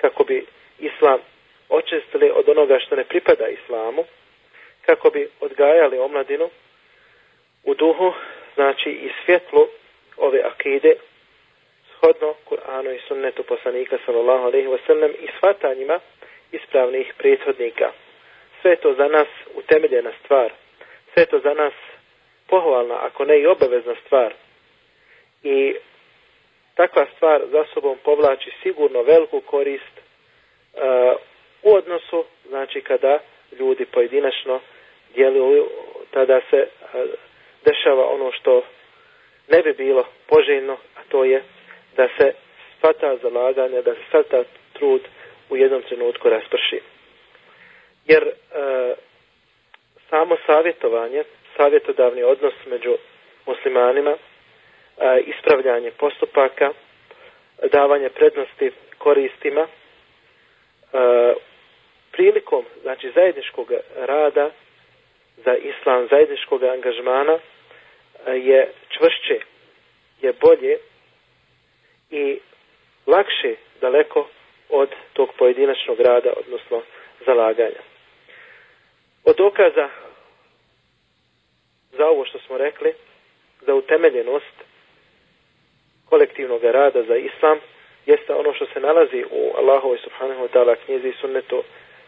kako 0.00 0.24
bi 0.24 0.46
islam 0.80 1.18
očistili 1.68 2.30
od 2.34 2.48
onoga 2.48 2.78
što 2.78 2.96
ne 2.96 3.04
pripada 3.04 3.48
islamu, 3.48 4.04
kako 4.86 5.10
bi 5.10 5.28
odgajali 5.40 5.98
omladinu 5.98 6.50
u 7.64 7.74
duhu, 7.74 8.12
znači 8.54 8.90
i 8.90 9.10
svjetlu 9.24 9.68
ove 10.16 10.40
akide, 10.44 10.94
shodno 11.96 12.34
Kur'anu 12.48 12.94
i 12.96 13.00
sunnetu 13.08 13.42
poslanika 13.42 13.98
sallallahu 14.06 14.44
alaihi 14.44 14.68
wasallam 14.68 15.12
i 15.20 15.28
shvatanjima 15.38 16.00
ispravnih 16.52 17.14
prethodnika. 17.18 17.92
Sve 18.62 18.76
to 18.76 18.94
za 18.94 19.08
nas 19.08 19.28
utemeljena 19.54 20.12
stvar. 20.24 20.52
Sve 21.14 21.26
to 21.26 21.38
za 21.38 21.54
nas 21.54 21.72
pohvalna, 22.46 22.94
ako 22.94 23.24
ne 23.24 23.40
i 23.40 23.46
obavezna 23.46 23.94
stvar. 24.06 24.34
I 25.42 25.74
takva 26.74 27.06
stvar 27.16 27.40
za 27.50 27.64
sobom 27.74 27.98
povlači 28.04 28.50
sigurno 28.62 29.02
veliku 29.02 29.40
korist 29.40 29.99
E, 30.74 30.80
u 31.62 31.74
odnosu, 31.74 32.24
znači 32.48 32.80
kada 32.80 33.18
ljudi 33.58 33.84
pojedinačno 33.84 34.60
djeluju, 35.14 35.68
tada 36.10 36.40
se 36.50 36.56
e, 36.56 36.66
dešava 37.64 38.06
ono 38.08 38.32
što 38.32 38.62
ne 39.48 39.62
bi 39.62 39.72
bilo 39.72 40.04
poželjno, 40.26 40.72
a 40.72 41.00
to 41.08 41.24
je 41.24 41.42
da 41.96 42.08
se 42.18 42.32
svata 42.80 43.16
zalaganja, 43.16 43.82
da 43.82 43.94
se 43.94 44.00
svata 44.10 44.44
trud 44.72 45.00
u 45.50 45.56
jednom 45.56 45.82
trenutku 45.82 46.28
rasprši. 46.28 46.80
Jer 48.06 48.22
e, 48.22 48.32
samo 50.10 50.36
savjetovanje, 50.46 51.24
savjetodavni 51.56 52.22
odnos 52.22 52.54
među 52.66 52.96
muslimanima, 53.46 54.10
e, 54.10 54.16
ispravljanje 55.20 55.90
postupaka, 55.90 56.70
davanje 57.72 58.08
prednosti 58.08 58.70
koristima, 58.98 59.66
E, 60.92 61.34
prilikom 62.12 62.64
znači 62.82 63.10
zajedničkog 63.14 63.72
rada 63.96 64.50
za 65.44 65.56
islam 65.56 66.08
zajedničkog 66.10 66.62
angažmana 66.62 67.38
e, 68.26 68.32
je 68.32 68.72
čvršće, 68.88 69.40
je 70.22 70.32
bolje 70.32 70.78
i 72.10 72.38
lakše 73.06 73.54
daleko 73.80 74.28
od 74.68 74.88
tog 75.12 75.28
pojedinačnog 75.38 76.00
rada, 76.00 76.32
odnosno 76.36 76.82
zalaganja. 77.26 77.82
Od 79.24 79.36
dokaza 79.36 79.88
za 81.92 82.06
ovo 82.06 82.24
što 82.24 82.38
smo 82.38 82.58
rekli, 82.58 82.94
za 83.60 83.74
utemeljenost 83.74 84.54
kolektivnog 86.08 86.64
rada 86.64 87.02
za 87.02 87.16
islam, 87.16 87.58
jeste 88.06 88.34
ono 88.34 88.54
što 88.54 88.66
se 88.66 88.80
nalazi 88.80 89.24
u 89.30 89.52
Allahovoj 89.58 89.98
subhanahu 89.98 90.42
wa 90.44 90.48
ta'ala 90.52 90.76
knjizi 90.84 91.08
i 91.08 91.20
sunnetu 91.20 91.62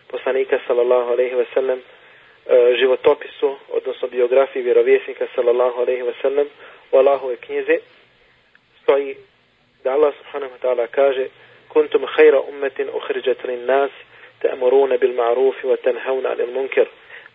poslanika 0.08 0.58
sallallahu 0.66 1.10
alaihi 1.10 1.34
ve 1.34 1.46
sellem 1.54 1.78
e, 1.78 2.74
životopisu, 2.78 3.56
odnosno 3.72 4.08
biografiji 4.08 4.62
vjerovjesnika 4.62 5.26
sallallahu 5.34 5.80
alaihi 5.80 6.02
ve 6.02 6.14
sellem 6.22 6.46
u 6.92 6.96
Allahove 6.96 7.36
knjizi. 7.36 7.78
Stoji 8.82 9.16
da 9.84 9.92
Allah 9.92 10.14
subhanahu 10.18 10.52
wa 10.54 10.60
ta'ala 10.62 10.86
kaže 10.86 11.26
kuntum 11.68 12.02
khayra 12.16 12.40
ummetin 12.48 12.88
ukhrijat 12.88 13.44
lin 13.44 13.66
nas 13.66 13.90
ta'muruna 14.42 14.96
bil 14.98 15.14
ma'ruf 15.14 15.56
wa 15.64 15.76
tanhauna 15.76 16.28
'anil 16.28 16.52
munkar. 16.52 16.86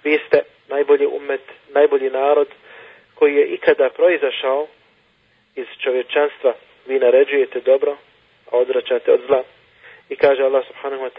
Vi 0.04 0.20
ste 0.28 0.42
najbolji 0.68 1.06
ummet 1.06 1.42
najbolji 1.74 2.10
narod 2.10 2.48
koji 3.16 3.36
je 3.36 3.46
ikada 3.46 3.90
proizašao 3.90 4.68
iz 5.56 5.68
čovječanstva. 5.84 6.54
Vi 6.88 7.00
naređujete 7.00 7.60
dobro 7.60 7.98
a 8.52 8.58
odvraćate 8.58 9.12
od 9.14 9.22
zla 9.28 9.44
i 10.10 10.16
kaže 10.16 10.44
Allah 10.44 10.66
subhanahu 10.68 11.04
wa 11.04 11.10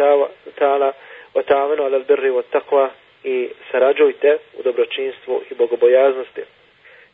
ta'ala 0.59 0.93
wa 1.35 1.43
ta'avenu 1.43 1.83
ala 1.85 1.99
birri 1.99 2.31
wa 2.31 2.43
taqwa 2.53 2.89
i 3.25 3.49
sarađujte 3.71 4.39
u 4.59 4.63
dobročinstvu 4.63 5.43
i 5.51 5.55
bogobojaznosti 5.55 6.43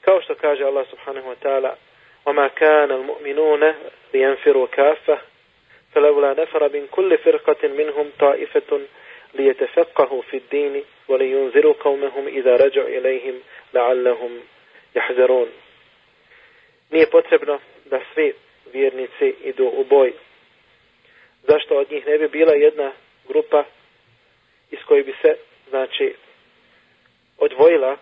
kao 0.00 0.20
što 0.20 0.34
kaže 0.34 0.64
Allah 0.64 0.86
subhanahu 0.90 1.28
wa 1.28 1.36
ta'ala 1.42 1.74
وما 2.26 2.48
كان 2.48 2.90
المؤمنون 2.90 3.74
لينفروا 4.14 4.66
كافة 4.66 5.18
فلولا 5.94 6.42
نفر 6.42 6.68
من 6.72 6.86
كل 6.90 7.18
فرقة 7.18 7.68
منهم 7.68 8.10
طائفة 8.20 8.80
ليتفقهوا 9.34 10.22
في 10.22 10.36
الدين 10.36 10.84
ولينذروا 11.08 11.74
قومهم 11.80 12.26
إذا 12.28 12.56
رجعوا 12.56 12.88
إليهم 12.88 13.34
لعلهم 13.74 14.40
يحذرون 14.96 15.48
nije 16.90 17.06
potrebno 17.10 17.60
da 17.84 18.00
svi 18.14 18.34
vjernici 18.74 19.34
idu 19.44 19.66
u 19.76 19.84
boj. 19.84 20.12
Zašto 21.48 21.74
od 21.78 21.90
njih 21.90 22.06
ne 22.06 22.18
bi 22.18 22.28
bila 22.28 22.52
jedna 22.52 22.92
grupa 23.28 23.64
iz 24.70 24.78
koje 24.86 25.02
bi 25.02 25.14
se, 25.22 25.36
znači, 25.68 26.14
odvojila 27.38 27.96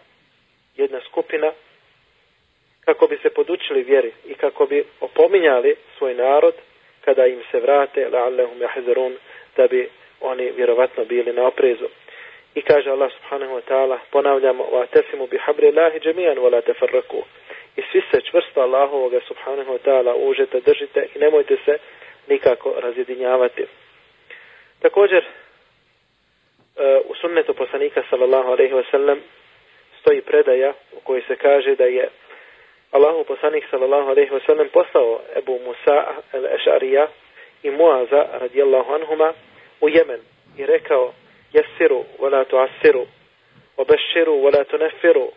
jedna 0.76 1.00
skupina 1.00 1.52
kako 2.84 3.06
bi 3.06 3.18
se 3.22 3.30
podučili 3.30 3.82
vjeri 3.82 4.12
i 4.26 4.34
kako 4.34 4.66
bi 4.66 4.84
opominjali 5.00 5.76
svoj 5.98 6.14
narod 6.14 6.54
kada 7.04 7.26
im 7.26 7.40
se 7.50 7.60
vrate 7.60 8.08
la'allahum 8.10 8.58
yahzarun 8.66 9.12
da 9.56 9.66
bi 9.66 9.88
oni 10.20 10.50
vjerovatno 10.56 11.04
bili 11.04 11.32
na 11.32 11.46
oprezu. 11.46 11.88
I 12.54 12.62
kaže 12.62 12.90
Allah 12.90 13.10
subhanahu 13.12 13.54
wa 13.54 13.62
ta'ala, 13.68 13.98
ponavljamo, 14.10 14.64
wa 14.64 14.86
tasimu 14.86 15.26
bi 15.26 15.38
habri 15.38 15.72
jami'an 16.04 16.38
wa 16.38 16.52
la 16.52 16.60
tefarraku. 16.60 17.24
I 17.76 17.82
svi 17.92 18.02
se 18.10 18.20
čvrsto 18.30 18.60
Allahovoga 18.60 19.20
subhanahu 19.28 19.72
wa 19.72 19.78
ta'ala 19.84 20.14
užete, 20.14 20.60
držite 20.60 21.06
i 21.14 21.18
nemojte 21.18 21.56
se 21.64 21.78
nikako 22.28 22.74
razjedinjavati. 22.80 23.66
Također, 24.80 25.24
e, 25.24 27.00
u 27.04 27.14
sunnetu 27.14 27.54
poslanika 27.54 28.02
sallallahu 28.10 28.48
alaihi 28.48 28.74
wa 28.74 28.90
sallam 28.90 29.20
stoji 30.00 30.20
predaja 30.20 30.72
u 30.92 31.00
kojoj 31.00 31.22
se 31.28 31.36
kaže 31.36 31.76
da 31.76 31.84
je 31.84 32.08
Allahu 32.90 33.24
poslanik 33.24 33.64
sallallahu 33.70 34.10
alaihi 34.10 34.30
wa 34.30 34.46
sallam 34.46 34.68
poslao 34.68 35.20
Ebu 35.36 35.58
Musa 35.64 36.14
al-Ešarija 36.32 37.06
i 37.62 37.70
Muaza 37.70 38.26
radijallahu 38.32 38.92
anhuma 38.92 39.32
u 39.80 39.88
Jemen 39.88 40.20
i 40.58 40.66
rekao 40.66 41.12
jesiru 41.52 42.04
wala 42.18 42.44
tuasiru 42.44 43.06
obeširu, 43.76 44.32
wala 44.32 44.64
tunefiru 44.64 45.30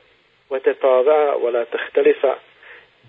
وتتابع 0.50 1.34
ولا 1.34 1.64
تختلف 1.64 2.26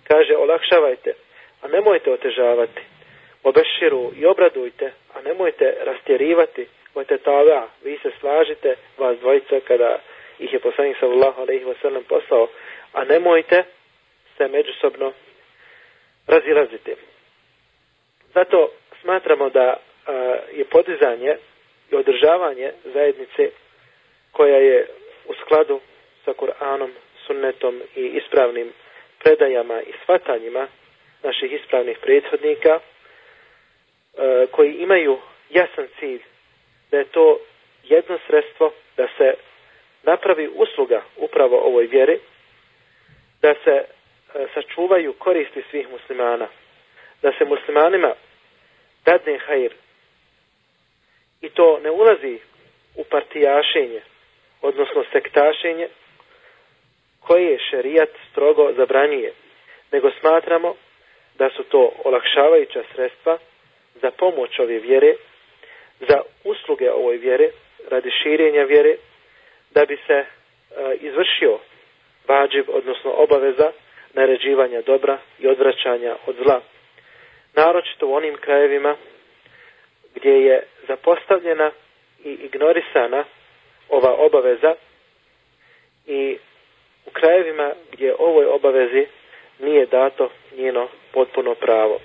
kaže 0.08 0.38
olakšavajte 0.38 1.14
a 1.62 1.68
nemojte 1.68 2.12
otežavati 2.12 2.82
obešširu 3.44 4.12
i 4.16 4.26
obradujte 4.26 4.92
a 5.14 5.22
nemojte 5.22 5.76
rastjerivati 5.84 6.68
وتتابع 6.96 7.68
vi 7.84 8.00
se 8.04 8.12
slažite 8.20 8.76
vas 8.98 9.20
dvojica 9.20 9.60
kada 9.68 10.00
ih 10.40 10.54
je 10.54 10.60
poslanik 10.60 10.98
sallallahu 11.00 11.42
alejhi 11.42 11.66
ve 11.66 11.76
sellem 11.82 12.04
poslao 12.04 12.48
a 12.94 13.04
nemojte 13.04 13.64
se 14.38 14.48
međusobno 14.48 15.14
razilaziti 16.28 16.96
zato 18.34 18.72
smatramo 19.02 19.50
da 19.50 19.78
je 20.54 20.66
podizanje 20.66 21.36
i 21.92 21.96
održavanje 21.96 22.72
zajednice 22.84 23.52
koja 24.32 24.58
je 24.58 24.88
u 25.26 25.34
skladu 25.34 25.80
sa 26.26 26.34
Kur'anom, 26.34 26.90
sunnetom 27.27 27.83
i 27.97 28.01
ispravnim 28.07 28.73
predajama 29.19 29.83
i 29.83 29.93
svatanjima 30.05 30.69
naših 31.23 31.53
ispravnih 31.53 31.99
prethodnika 32.03 32.81
e, 32.81 32.81
koji 34.51 34.73
imaju 34.75 35.19
jasan 35.51 35.87
cilj 36.01 36.21
da 36.91 36.99
je 36.99 37.05
to 37.05 37.39
jedno 37.85 38.19
sredstvo 38.27 38.73
da 38.97 39.09
se 39.19 39.35
napravi 40.03 40.51
usluga 40.55 41.03
upravo 41.17 41.57
ovoj 41.59 41.87
vjeri, 41.87 42.19
da 43.43 43.55
se 43.65 43.71
e, 43.71 43.87
sačuvaju 44.55 45.13
koristi 45.13 45.63
svih 45.71 45.89
muslimana, 45.91 46.49
da 47.23 47.33
se 47.39 47.45
muslimanima 47.45 48.15
dadne 49.05 49.39
hajr. 49.39 49.73
I 51.41 51.49
to 51.49 51.81
ne 51.85 51.91
ulazi 51.91 52.39
u 52.95 53.05
partijašenje, 53.05 54.01
odnosno 54.63 55.05
sektašenje, 55.13 55.89
koje 57.27 57.45
je 57.45 57.59
šerijat 57.71 58.09
strogo 58.31 58.73
zabranjuje, 58.77 59.33
nego 59.93 60.11
smatramo 60.21 60.75
da 61.39 61.51
su 61.51 61.63
to 61.63 61.93
olakšavajuća 62.05 62.83
sredstva 62.95 63.39
za 64.03 64.11
pomoć 64.11 64.59
ove 64.59 64.79
vjere, 64.79 65.15
za 66.09 66.21
usluge 66.45 66.93
ovoj 66.93 67.17
vjere, 67.17 67.51
radi 67.91 68.11
širenja 68.23 68.63
vjere, 68.63 68.97
da 69.71 69.85
bi 69.85 69.97
se 70.07 70.13
e, 70.15 70.27
izvršio 71.01 71.59
vađiv, 72.29 72.65
odnosno 72.69 73.11
obaveza 73.11 73.73
naređivanja 74.15 74.81
dobra 74.83 75.19
i 75.39 75.49
odvraćanja 75.49 76.17
od 76.27 76.37
zla. 76.45 76.61
Naročito 77.55 78.07
u 78.07 78.15
onim 78.15 78.37
krajevima 78.41 78.97
gdje 80.15 80.31
je 80.31 80.67
zapostavljena 80.89 81.71
i 82.25 82.31
ignorisana 82.33 83.25
ova 83.89 84.15
obaveza 84.15 84.75
i 86.07 86.39
u 87.07 87.11
krajevima 87.11 87.71
gdje 87.93 88.15
ovoj 88.19 88.47
obavezi 88.47 89.07
nije 89.59 89.87
dato 89.87 90.31
njeno 90.57 90.89
potpuno 91.13 91.55
pravo. 91.55 92.01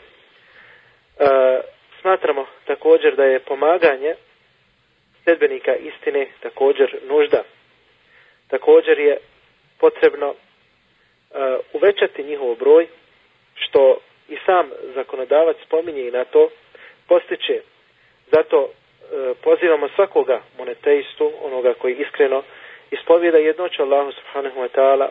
E, 1.20 1.26
smatramo 2.02 2.46
također 2.66 3.16
da 3.16 3.24
je 3.24 3.40
pomaganje 3.40 4.16
sledbenika 5.24 5.76
istine 5.76 6.28
također 6.40 6.98
nužda. 7.08 7.44
Također 8.48 9.00
je 9.00 9.18
potrebno 9.80 10.30
e, 10.30 10.36
uvećati 11.74 12.24
njihov 12.24 12.56
broj, 12.56 12.88
što 13.56 13.98
i 14.30 14.38
sam 14.46 14.70
zakonodavac 14.96 15.58
spominje 15.66 16.02
i 16.02 16.12
na 16.12 16.26
to, 16.26 16.50
postiče 17.08 17.62
Zato 18.32 18.58
e, 18.62 18.70
pozivamo 19.44 19.90
svakoga 19.90 20.42
moneteistu, 20.58 21.32
onoga 21.44 21.74
koji 21.74 21.96
iskreno 21.96 22.44
ispovijeda 22.92 23.38
jednoću 23.38 23.82
Allahu 23.82 24.12
subhanahu 24.12 24.60
wa 24.60 24.68
ta'ala 24.76 25.10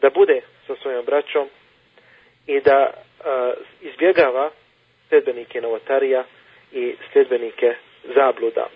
da 0.00 0.10
bude 0.10 0.40
sa 0.66 0.74
svojom 0.82 1.04
braćom 1.04 1.48
i 2.46 2.60
da 2.60 2.90
e, 2.90 2.92
izbjegava 3.80 4.50
sljedbenike 5.08 5.60
novotarija 5.60 6.24
i 6.72 6.94
sljedbenike 7.12 7.74
zabluda. 8.14 8.68
E, 8.68 8.72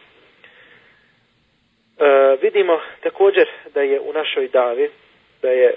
vidimo 2.42 2.80
također 3.00 3.48
da 3.74 3.80
je 3.80 4.00
u 4.00 4.12
našoj 4.12 4.48
davi, 4.48 4.90
da 5.42 5.48
je 5.50 5.68
e, 5.68 5.74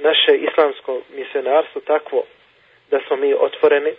naše 0.00 0.36
islamsko 0.36 1.02
misionarstvo 1.14 1.80
takvo 1.80 2.24
da 2.90 3.00
smo 3.06 3.16
mi 3.16 3.34
otvoreni, 3.34 3.92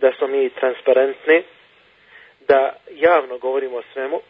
da 0.00 0.12
smo 0.18 0.26
mi 0.26 0.50
transparentni, 0.50 1.42
da 2.48 2.76
javno 2.90 3.38
govorimo 3.38 3.76
o 3.76 3.82
svemu, 3.92 4.20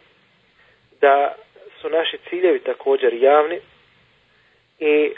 da 1.01 1.35
su 1.81 1.89
naši 1.89 2.19
ciljevi 2.29 2.61
također 2.61 3.15
javni 3.15 3.61
i 4.79 5.13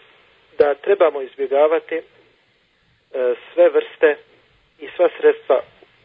da 0.58 0.74
trebamo 0.74 1.22
izbjegavati 1.22 1.94
e, 1.94 2.02
sve 3.54 3.68
vrste 3.68 4.16
i 4.78 4.88
sva 4.96 5.08
sredstva 5.20 5.62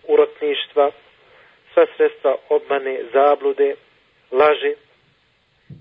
urotništva, 0.08 0.91
sva 1.74 1.86
sredstva 1.98 2.36
obmane, 2.50 3.00
zablude, 3.13 3.76
laži, 4.32 4.76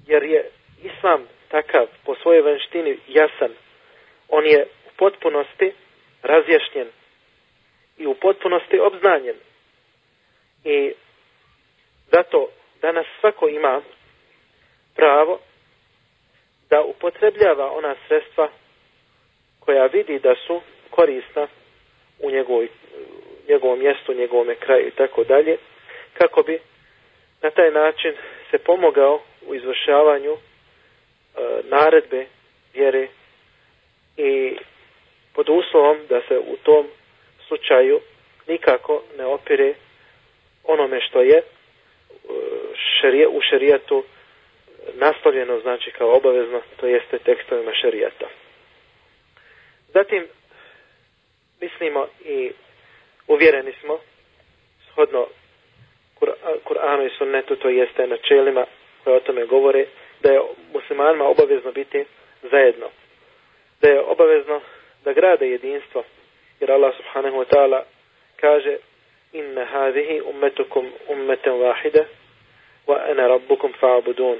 jer 0.07 0.23
je 0.23 0.51
islam 0.83 1.29
takav 1.49 1.87
po 2.05 2.15
svojoj 2.15 2.43
vanštini 2.43 2.99
jasan. 3.09 3.53
On 4.29 4.47
je 4.47 4.67
u 4.87 4.91
potpunosti 4.97 5.73
razjašnjen 6.23 6.89
i 7.99 8.07
u 8.07 8.15
potpunosti 8.15 8.79
obznanjen. 8.81 9.37
I 10.65 10.93
zato 12.13 12.49
danas 12.83 13.07
svako 13.21 13.49
ima 13.49 13.83
pravo 14.95 15.39
da 16.71 16.83
upotrebljava 16.83 17.71
ona 17.73 17.95
sredstva 18.09 18.49
koja 19.61 19.87
vidi 19.87 20.19
da 20.19 20.35
su 20.47 20.61
korisna 20.91 21.47
u 22.21 22.31
njegovoj, 22.31 22.69
njegovom 23.49 23.79
mjestu, 23.79 24.15
njegovom 24.15 24.55
kraju 24.61 24.87
i 24.89 24.91
tako 24.91 25.25
dalje, 25.25 25.57
kako 26.19 26.43
bi 26.43 26.59
na 27.43 27.51
taj 27.51 27.71
način 27.71 28.13
se 28.51 28.59
pomogao 28.59 29.21
u 29.47 29.55
izvršavanju 29.55 30.33
e, 30.33 30.39
naredbe 31.65 32.27
vjere 32.75 33.09
i 34.17 34.57
pod 35.35 35.49
uslovom 35.49 35.99
da 36.09 36.21
se 36.29 36.39
u 36.39 36.57
tom 36.63 36.87
slučaju 37.49 38.01
nikako 38.47 39.03
ne 39.19 39.25
opire 39.27 39.75
onome 40.65 41.01
što 41.01 41.21
je 41.23 41.37
e, 41.39 41.43
šerije, 43.01 43.29
u 43.29 43.41
šerijatu 43.51 44.05
nastavljeno 44.93 45.61
znači 45.61 45.91
kao 45.91 46.17
obavezno, 46.17 46.61
to 46.81 46.87
jeste 46.87 47.19
tekstovima 47.19 47.73
šerijata. 47.83 48.27
Zatim, 49.95 50.27
mislimo 51.61 52.07
i 52.25 52.53
uvjereni 53.29 53.73
smo, 53.81 53.99
shodno 54.93 55.27
Kur'anu 56.65 57.07
i 57.07 57.17
sunnetu, 57.19 57.57
to 57.57 57.69
jeste 57.69 58.07
načelima 58.07 58.67
koje 59.05 59.17
o 59.17 59.21
tome 59.21 59.47
govore, 59.47 59.87
da 60.21 60.33
je 60.33 60.41
muslimanima 60.73 61.25
obavezno 61.25 61.73
biti 61.73 62.05
zajedno. 62.43 62.87
Da 63.81 63.89
je 63.89 64.01
obavezno 64.01 64.61
da 65.05 65.13
grade 65.13 65.49
jedinstvo, 65.49 66.05
jer 66.61 66.73
Allah 66.73 66.95
subhanahu 66.97 67.37
wa 67.37 67.45
ta'ala 67.45 67.83
kaže 68.37 68.77
inna 69.33 69.65
hadihi 69.65 70.21
ummetukum 70.21 70.93
ummeten 71.09 71.53
vahide 71.53 72.05
wa 72.87 73.11
ana 73.11 73.27
rabbukum 73.29 73.73
fa'budun 73.81 74.39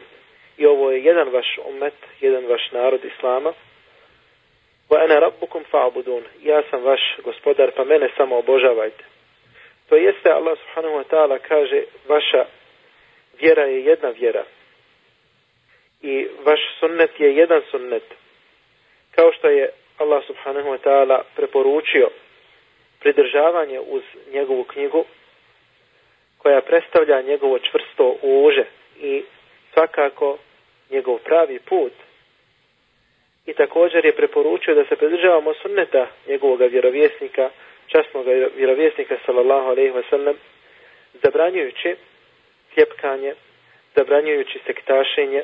i 0.59 0.67
ovo 0.67 0.91
je 0.91 1.05
jedan 1.05 1.29
vaš 1.29 1.59
ummet, 1.69 1.95
jedan 2.21 2.47
vaš 2.47 2.71
narod 2.73 3.05
Islama. 3.05 3.53
Wa 4.91 5.05
ana 5.05 5.19
rabbukum 5.19 5.65
fa'budun. 5.73 6.23
Ja 6.43 6.63
sam 6.71 6.83
vaš 6.83 7.01
gospodar, 7.25 7.71
pa 7.77 7.85
mene 7.85 8.09
samo 8.17 8.39
obožavajte. 8.39 9.05
To 9.89 9.97
jeste 9.97 10.31
Allah 10.31 10.59
subhanahu 10.59 10.95
wa 10.95 11.05
ta'ala 11.11 11.39
kaže 11.39 11.83
vaša 12.09 12.45
vjera 13.41 13.63
je 13.63 13.85
jedna 13.85 14.09
vjera. 14.09 14.45
I 16.03 16.27
vaš 16.45 16.61
sunnet 16.81 17.21
je 17.21 17.37
jedan 17.37 17.63
sunnet. 17.71 18.03
Kao 19.15 19.33
što 19.33 19.49
je 19.49 19.71
Allah 19.99 20.27
subhanahu 20.27 20.69
wa 20.69 20.79
ta'ala 20.79 21.23
preporučio 21.37 22.11
pridržavanje 23.01 23.81
uz 23.81 24.03
njegovu 24.33 24.65
knjigu 24.65 25.05
koja 26.39 26.61
predstavlja 26.61 27.23
njegovo 27.23 27.59
čvrsto 27.59 28.17
uže 28.23 28.65
i 29.01 29.23
svakako 29.75 30.39
njegov 30.91 31.19
pravi 31.19 31.59
put 31.59 31.93
i 33.47 33.53
također 33.53 34.05
je 34.05 34.17
preporučio 34.17 34.75
da 34.75 34.85
se 34.85 34.97
pridržavamo 34.97 35.55
sunneta 35.55 36.07
njegovog 36.29 36.61
vjerovjesnika, 36.71 37.51
časnog 37.87 38.27
vjerovjesnika 38.57 39.17
sallallahu 39.27 39.69
alejhi 39.69 39.91
ve 39.91 40.03
sellem, 40.11 40.37
zabranjujući 41.23 41.97
tjepkanje, 42.75 43.35
zabranjujući 43.97 44.59
sektašenje, 44.67 45.43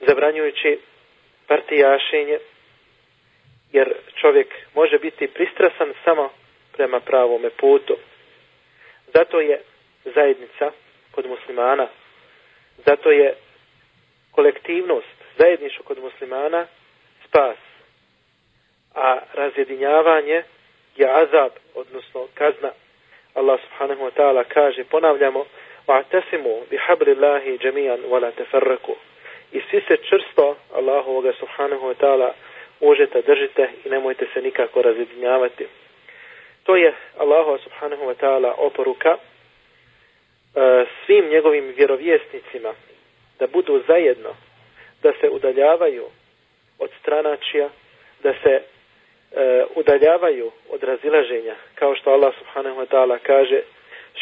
zabranjujući 0.00 0.78
partijašenje, 1.46 2.38
jer 3.72 3.94
čovjek 4.20 4.54
može 4.74 4.98
biti 4.98 5.26
pristrasan 5.26 5.92
samo 6.04 6.30
prema 6.72 7.00
pravome 7.00 7.50
putu. 7.50 7.96
Zato 9.14 9.40
je 9.40 9.60
zajednica 10.04 10.70
kod 11.10 11.26
muslimana 11.26 11.88
Zato 12.85 13.11
je 13.11 13.35
kolektivnost, 14.31 15.17
zajedništvo 15.37 15.83
kod 15.83 15.99
muslimana 15.99 16.67
spas. 17.27 17.57
A 18.95 19.19
razjedinjavanje 19.33 20.43
je 20.95 21.07
azab, 21.09 21.51
odnosno 21.75 22.27
kazna. 22.33 22.71
Allah 23.33 23.59
subhanahu 23.61 24.01
wa 24.03 24.11
ta'ala 24.11 24.43
kaže, 24.43 24.83
ponavljamo, 24.83 25.45
وَعْتَسِمُوا 25.87 26.59
بِحَبْرِ 26.71 27.07
اللَّهِ 27.15 27.57
جَمِيعًا 27.57 27.97
وَلَا 28.11 28.29
تَفَرَّكُوا 28.29 28.95
I 29.51 29.61
svi 29.69 29.81
se 29.87 29.97
črsto 29.97 30.55
Allahovoga 30.73 31.33
subhanahu 31.33 31.87
wa 31.87 31.95
ta'ala 31.95 32.33
užeta 32.79 33.21
držite 33.21 33.69
i 33.85 33.89
nemojte 33.89 34.25
se 34.33 34.41
nikako 34.41 34.81
razjedinjavati. 34.81 35.67
To 36.63 36.75
je 36.75 36.93
Allahu 37.17 37.57
subhanahu 37.57 38.03
wa 38.05 38.15
ta'ala 38.15 38.53
oporuka 38.57 39.17
E, 39.17 39.34
svim 41.05 41.29
njegovim 41.29 41.73
vjerovjesnicima 41.77 42.73
da 43.39 43.47
budu 43.47 43.83
zajedno, 43.87 44.29
da 45.03 45.11
se 45.21 45.29
udaljavaju 45.29 46.05
od 46.79 46.89
stranačija, 47.01 47.69
da 48.23 48.33
se 48.43 48.49
e, 48.59 48.61
udaljavaju 49.75 50.51
od 50.69 50.83
razilaženja, 50.83 51.55
kao 51.75 51.95
što 51.95 52.11
Allah 52.11 52.33
subhanahu 52.39 52.81
wa 52.81 52.85
ta'ala 52.85 53.17
kaže 53.23 53.61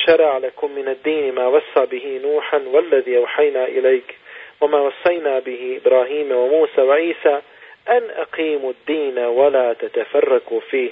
šara 0.06 0.32
alekum 0.32 0.74
min 0.74 0.95
dini 1.04 1.32
ma 1.32 1.48
vasa 1.48 1.86
bihi 1.89 2.19
nuhan 2.19 2.65
valladhi 2.74 3.15
evhajna 3.15 3.67
ilajk 3.67 4.13
وما 4.62 4.80
وصينا 4.80 5.39
به 5.39 5.80
إبراهيم 5.82 6.32
وموسى 6.32 6.82
وعيسى 6.82 7.41
أن 7.89 8.10
أقيموا 8.10 8.72
الدين 8.72 9.19
ولا 9.19 9.74
تتفرقوا 9.74 10.60
فيه 10.60 10.91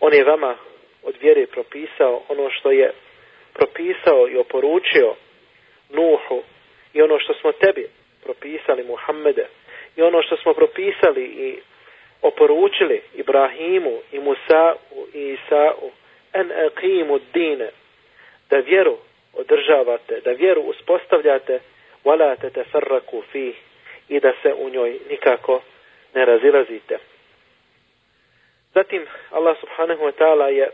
On 0.00 0.12
je 0.14 0.24
vama 0.24 0.56
od 1.02 1.14
vjere 1.20 1.46
propisao 1.46 2.22
ono 2.28 2.50
što 2.50 2.70
je 2.70 2.92
propisao 3.53 4.27
i 4.29 4.37
oporučio 4.37 5.15
Nuhu 5.89 6.43
i 6.93 7.01
ono 7.01 7.19
što 7.19 7.33
smo 7.33 7.51
tebi 7.51 7.87
propisali 8.23 8.83
Muhammede 8.83 9.47
i 9.95 10.01
ono 10.01 10.21
što 10.21 10.37
smo 10.37 10.53
propisali 10.53 11.23
i 11.23 11.59
oporučili 12.21 13.01
Ibrahimu 13.13 13.99
i 14.11 14.19
Musa 14.19 14.75
i 15.13 15.37
Isa'u 15.37 15.91
en 16.33 16.51
aqimu 16.51 17.19
dine 17.33 17.69
da 18.49 18.57
vjeru 18.57 18.97
održavate, 19.33 20.21
da 20.25 20.31
vjeru 20.31 20.61
uspostavljate 20.61 21.59
wala 22.03 22.35
te 22.41 22.49
tefarraku 22.49 23.23
fi 23.31 23.55
i 24.09 24.19
da 24.19 24.33
se 24.41 24.53
u 24.53 24.69
njoj 24.69 24.99
nikako 25.09 25.61
ne 26.15 26.25
razilazite. 26.25 26.97
Zatim 28.73 29.05
Allah 29.31 29.57
subhanahu 29.59 30.03
wa 30.03 30.11
ta'ala 30.11 30.45
je 30.45 30.69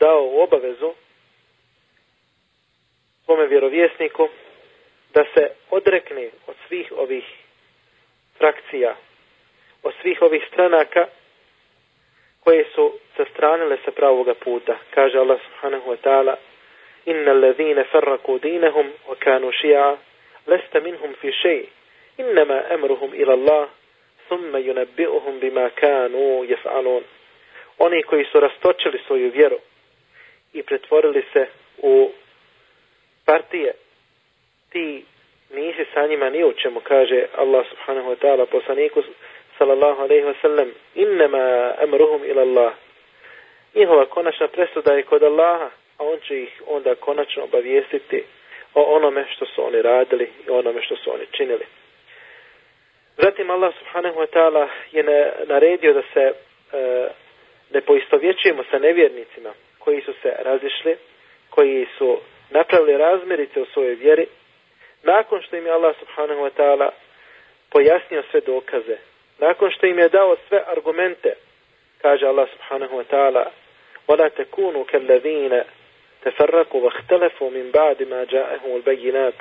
dao 0.00 0.42
obavezu 0.42 0.92
svome 3.24 3.46
vjerovjesniku 3.46 4.28
da 5.14 5.24
se 5.34 5.50
odrekne 5.70 6.30
od 6.46 6.54
svih 6.68 6.92
ovih 6.96 7.24
frakcija, 8.38 8.96
od 9.82 9.92
svih 10.02 10.22
ovih 10.22 10.42
stranaka 10.52 11.06
koje 12.44 12.64
su 12.74 12.92
sastranile 13.16 13.76
sa 13.84 13.90
pravoga 13.90 14.34
puta. 14.34 14.78
Kaže 14.90 15.18
Allah 15.18 15.40
subhanahu 15.40 15.90
wa 15.90 15.96
ta'ala 16.04 16.36
Inna 17.06 17.30
allazine 17.30 17.84
farraku 17.84 18.38
dinahum 18.38 18.86
wa 19.08 19.14
kanu 19.18 19.52
šija 19.52 19.96
lesta 20.46 20.80
minhum 20.80 21.14
fi 21.20 21.32
šeji 21.32 21.68
innama 22.18 22.62
emruhum 22.70 23.10
ila 23.14 23.32
Allah 23.32 23.68
thumma 24.28 24.58
yunabbi'uhum 24.58 25.40
bima 25.40 25.70
kanu 25.70 26.44
yaf'alun 26.44 27.02
Oni 27.78 28.02
koji 28.02 28.24
su 28.24 28.40
rastočili 28.40 29.00
svoju 29.06 29.30
vjeru 29.30 29.58
i 30.52 30.62
pretvorili 30.62 31.24
se 31.32 31.46
u 31.78 32.10
partije, 33.26 33.72
ti 34.70 35.04
nisi 35.50 35.84
sa 35.94 36.06
njima 36.06 36.30
ni 36.30 36.44
u 36.44 36.52
čemu, 36.52 36.80
kaže 36.80 37.26
Allah 37.36 37.66
subhanahu 37.70 38.10
wa 38.10 38.16
ta'ala 38.16 38.46
poslaniku 38.46 39.02
sallallahu 39.58 40.02
alaihi 40.02 40.24
wa 40.24 40.34
sallam, 40.42 40.68
innama 40.94 41.74
amruhum 41.82 42.24
ila 42.24 42.42
Allah. 42.42 42.72
Njihova 43.74 44.06
konačna 44.06 44.48
presuda 44.48 44.92
je 44.92 45.02
kod 45.02 45.22
Allaha, 45.22 45.70
a 45.98 46.04
on 46.04 46.18
će 46.28 46.42
ih 46.42 46.62
onda 46.66 46.94
konačno 46.94 47.44
obavijestiti 47.44 48.24
o 48.74 48.82
onome 48.82 49.24
što 49.36 49.46
su 49.46 49.66
oni 49.66 49.82
radili 49.82 50.30
i 50.46 50.50
onome 50.50 50.82
što 50.82 50.96
su 50.96 51.14
oni 51.14 51.26
činili. 51.30 51.64
Zatim 53.16 53.50
Allah 53.50 53.74
subhanahu 53.78 54.20
wa 54.20 54.26
ta'ala 54.26 54.68
je 54.92 55.32
naredio 55.46 55.92
da 55.92 56.02
se 56.14 56.20
e, 56.22 56.34
ne 57.70 57.80
poistovjećujemo 57.80 58.64
sa 58.70 58.78
nevjernicima 58.78 59.52
koji 59.78 60.00
su 60.00 60.12
se 60.22 60.32
razišli, 60.38 60.96
koji 61.50 61.86
su 61.98 62.18
napravili 62.53 62.97
razmirice 62.97 63.61
u 63.61 63.65
svojoj 63.65 63.95
vjeri, 63.95 64.27
nakon 65.03 65.41
što 65.41 65.55
im 65.55 65.65
je 65.65 65.71
Allah 65.71 65.95
subhanahu 65.99 66.41
wa 66.41 66.49
ta'ala 66.57 66.89
pojasnio 67.69 68.23
sve 68.31 68.41
dokaze, 68.41 68.97
nakon 69.39 69.71
što 69.71 69.85
im 69.85 69.99
je 69.99 70.09
dao 70.09 70.35
sve 70.47 70.63
argumente, 70.67 71.33
kaže 72.01 72.25
Allah 72.25 72.49
subhanahu 72.49 72.95
wa 72.97 73.03
ta'ala, 73.11 73.45
وَلَا 74.09 74.27
تَكُونُوا 74.27 74.85
كَالَّذِينَ 74.85 75.63
تَفَرَّقُوا 76.21 76.81
وَاخْتَلَفُوا 76.81 77.49
مِنْ 77.49 77.71
بَعْدِ 77.71 78.03
مَا 78.03 78.23
جَاءَهُمُ 78.23 78.75
الْبَيِّنَاتِ 78.75 79.33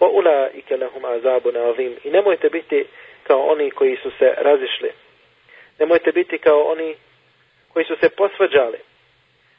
وَأُولَٰئِكَ 0.00 0.72
لَهُمْ 0.72 1.06
عَذَابٌ 1.06 1.56
عَظِيمٌ 1.56 1.92
I 2.04 2.10
nemojte 2.10 2.48
biti 2.48 2.86
kao 3.22 3.46
oni 3.46 3.70
koji 3.70 3.96
su 3.96 4.10
se 4.18 4.34
razišli. 4.36 4.90
Nemojte 5.78 6.12
biti 6.12 6.38
kao 6.38 6.62
oni 6.62 6.96
koji 7.72 7.84
su 7.84 7.96
se 8.00 8.08
posvađali 8.08 8.78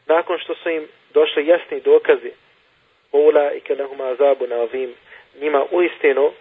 nakon 0.06 0.39
što 0.39 0.56
su 0.56 0.69
im 0.69 0.88
došli 1.13 1.47
jasni 1.47 1.80
dokazi 1.80 2.32
Ula 3.12 3.53
i 3.55 3.61
kelehuma 3.61 4.09
azabu 4.09 4.46
na 4.46 4.57
ovim 4.57 4.94
njima 5.40 5.64
u 5.70 5.83
istinu 5.83 6.33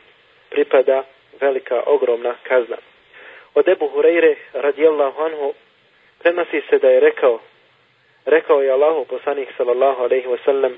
pripada 0.50 1.04
velika 1.42 1.84
ogromna 1.86 2.36
kazna. 2.44 2.78
Od 3.56 3.68
Ebu 3.68 3.90
Hureyre 3.96 4.36
radijallahu 4.54 5.22
anhu 5.22 5.54
prenosi 6.20 6.62
se 6.70 6.78
da 6.78 6.90
je 6.90 7.00
rekao 7.00 7.40
rekao 8.26 8.62
je 8.62 8.72
Allahu 8.72 9.06
poslanik 9.06 9.50
sallallahu 9.58 10.04
alejhi 10.04 10.28
ve 10.28 10.38
sellem 10.46 10.78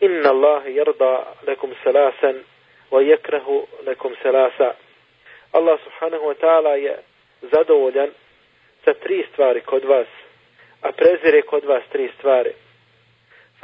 inna 0.00 0.30
Allah 0.30 0.62
yarda 0.66 1.24
lakum 1.46 1.74
salasan 1.84 2.44
wa 2.90 3.02
yakrahu 3.02 3.66
lakum 3.86 4.14
salasa. 4.22 4.74
Allah 5.52 5.78
subhanahu 5.84 6.26
wa 6.26 6.34
ta'ala 6.34 6.76
je 6.76 6.96
zadovoljan 7.42 8.10
sa 8.84 8.94
tri 8.94 9.26
stvari 9.32 9.60
kod 9.60 9.84
vas 9.84 10.06
a 10.82 10.92
prezire 10.92 11.42
kod 11.42 11.64
vas 11.64 11.82
tri 11.92 12.10
stvari. 12.18 12.52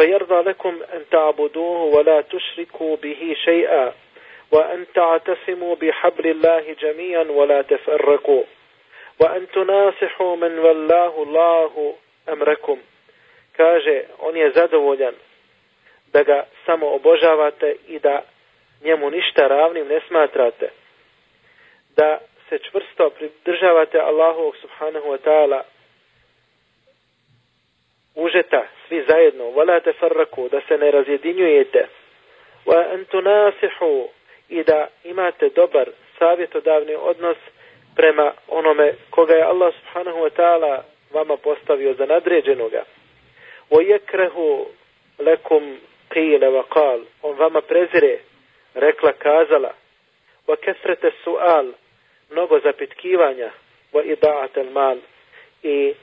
فيرضى 0.01 0.49
لكم 0.49 0.79
أن 0.93 1.03
تعبدوه 1.11 1.83
ولا 1.83 2.21
تشركوا 2.21 2.95
به 2.95 3.35
شيئا 3.45 3.93
وأن 4.51 4.85
تعتصموا 4.95 5.75
بحبل 5.75 6.27
الله 6.27 6.75
جميعا 6.79 7.23
ولا 7.23 7.61
تفرقوا 7.61 8.43
وأن 9.19 9.47
تناصحوا 9.53 10.35
من 10.35 10.59
والله 10.59 11.23
الله 11.23 11.95
أمركم 12.29 12.77
kaže 13.57 14.03
on 14.19 14.35
je 14.35 14.51
zadovoljan 14.51 15.13
da 16.13 16.23
ga 16.23 16.45
samo 16.65 16.87
obožavate 16.95 17.75
i 17.87 17.99
da 17.99 18.21
njemu 18.83 19.09
ništa 19.09 19.47
ravnim 19.47 19.87
ne 19.87 19.99
smatrate 20.07 20.69
da 21.95 22.19
se 22.49 22.59
čvrsto 22.59 23.09
pridržavate 23.09 23.99
Allahu 23.99 24.53
subhanahu 24.61 25.07
wa 25.09 25.17
ta'ala 25.17 25.63
užeta 28.14 28.64
svi 28.88 29.04
zajedno 29.08 29.44
wala 29.44 29.80
tafarraku 29.80 30.48
da 30.48 30.60
se 30.68 30.78
ne 30.78 30.90
razjedinjujete. 30.90 31.86
Wa 32.66 32.92
antunasihu 32.92 34.08
i 34.48 34.62
da 34.64 34.88
imate 35.04 35.48
dobar 35.48 35.90
savjetodavni 36.18 36.94
odnos 36.94 37.36
prema 37.96 38.32
onome 38.48 38.94
koga 39.10 39.34
je 39.34 39.42
Allah 39.42 39.74
subhanahu 39.74 40.18
wa 40.18 40.30
ta'ala 40.30 40.82
vama 41.12 41.36
postavio 41.36 41.94
za 41.94 42.06
nadređenoga. 42.06 42.84
Wa 43.70 43.82
yakrahu 43.82 44.66
lakum 45.18 45.78
qila 46.10 46.48
wa 46.48 46.62
qal 46.68 47.00
on 47.22 47.36
vama 47.38 47.60
prezire 47.60 48.18
rekla 48.74 49.12
kazala. 49.12 49.74
Wa 50.48 50.56
kasrata 50.56 51.10
sual 51.24 51.72
mnogo 52.30 52.60
zapitkivanja. 52.60 53.50
Wa 53.92 54.02
ida'at 54.04 54.56
al 54.58 54.70
mal 54.70 54.98
i 55.62 55.94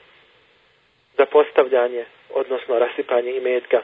zapostavljanje, 1.20 2.04
odnosno 2.34 2.78
rasipanje 2.78 3.30
imetka. 3.36 3.82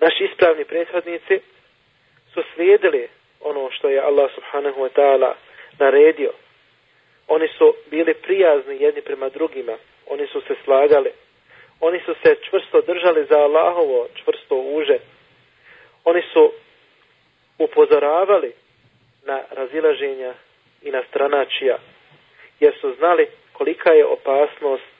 Naši 0.00 0.24
ispravni 0.24 0.64
prethodnici 0.64 1.40
su 2.32 2.40
slijedili 2.54 3.08
ono 3.40 3.70
što 3.70 3.88
je 3.88 4.00
Allah 4.00 4.30
subhanahu 4.34 4.80
wa 4.84 4.90
ta'ala 4.96 5.32
naredio. 5.78 6.32
Oni 7.28 7.48
su 7.58 7.74
bili 7.90 8.14
prijazni 8.14 8.82
jedni 8.82 9.02
prema 9.02 9.28
drugima. 9.28 9.76
Oni 10.06 10.26
su 10.26 10.40
se 10.40 10.54
slagali. 10.64 11.10
Oni 11.80 12.00
su 12.06 12.14
se 12.22 12.36
čvrsto 12.50 12.80
držali 12.80 13.26
za 13.30 13.38
Allahovo 13.38 14.08
čvrsto 14.14 14.54
uže. 14.56 14.98
Oni 16.04 16.22
su 16.32 16.52
upozoravali 17.58 18.52
na 19.24 19.42
razilaženja 19.50 20.34
i 20.82 20.90
na 20.90 21.02
stranačija, 21.08 21.76
jer 22.60 22.74
su 22.80 22.94
znali 22.98 23.26
kolika 23.52 23.92
je 23.92 24.04
opasnost 24.06 24.99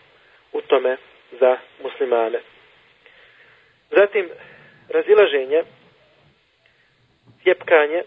u 0.53 0.61
tome 0.61 0.97
za 1.41 1.57
muslimane. 1.83 2.41
Zatim, 3.91 4.29
razilaženje, 4.89 5.63
tjepkanje, 7.45 8.03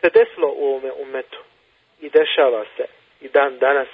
se 0.00 0.10
desilo 0.10 0.52
u 0.56 0.64
ovome 0.64 0.92
umetu 0.92 1.38
i 2.00 2.08
dešava 2.08 2.64
se 2.76 2.84
i 3.20 3.28
dan 3.28 3.58
danas. 3.58 3.88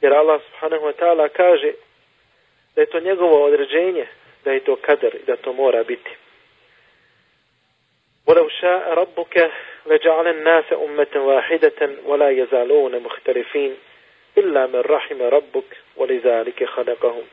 Jer 0.00 0.12
Allah 0.12 0.40
subhanahu 0.42 0.84
wa 0.86 0.92
ta'ala 0.98 1.28
kaže 1.28 1.72
da 2.74 2.80
je 2.80 2.86
to 2.86 3.00
njegovo 3.00 3.44
određenje, 3.44 4.06
da 4.44 4.52
je 4.52 4.64
to 4.64 4.76
kader 4.76 5.14
i 5.14 5.26
da 5.26 5.36
to 5.36 5.52
mora 5.52 5.84
biti. 5.84 6.10
ولو 8.28 8.48
شاء 8.48 8.94
ربك 8.94 9.50
لجعل 9.86 10.28
الناس 10.28 10.64
أمة 10.72 11.08
واحدة 11.16 11.90
ولا 12.04 12.30
يزالون 12.30 12.98
مختلفين 13.02 13.76
إلا 14.38 14.66
من 14.66 14.80
رحم 14.80 15.22
ربك 15.22 15.76
ولذلك 15.97 16.63
خلقهم 16.63 17.23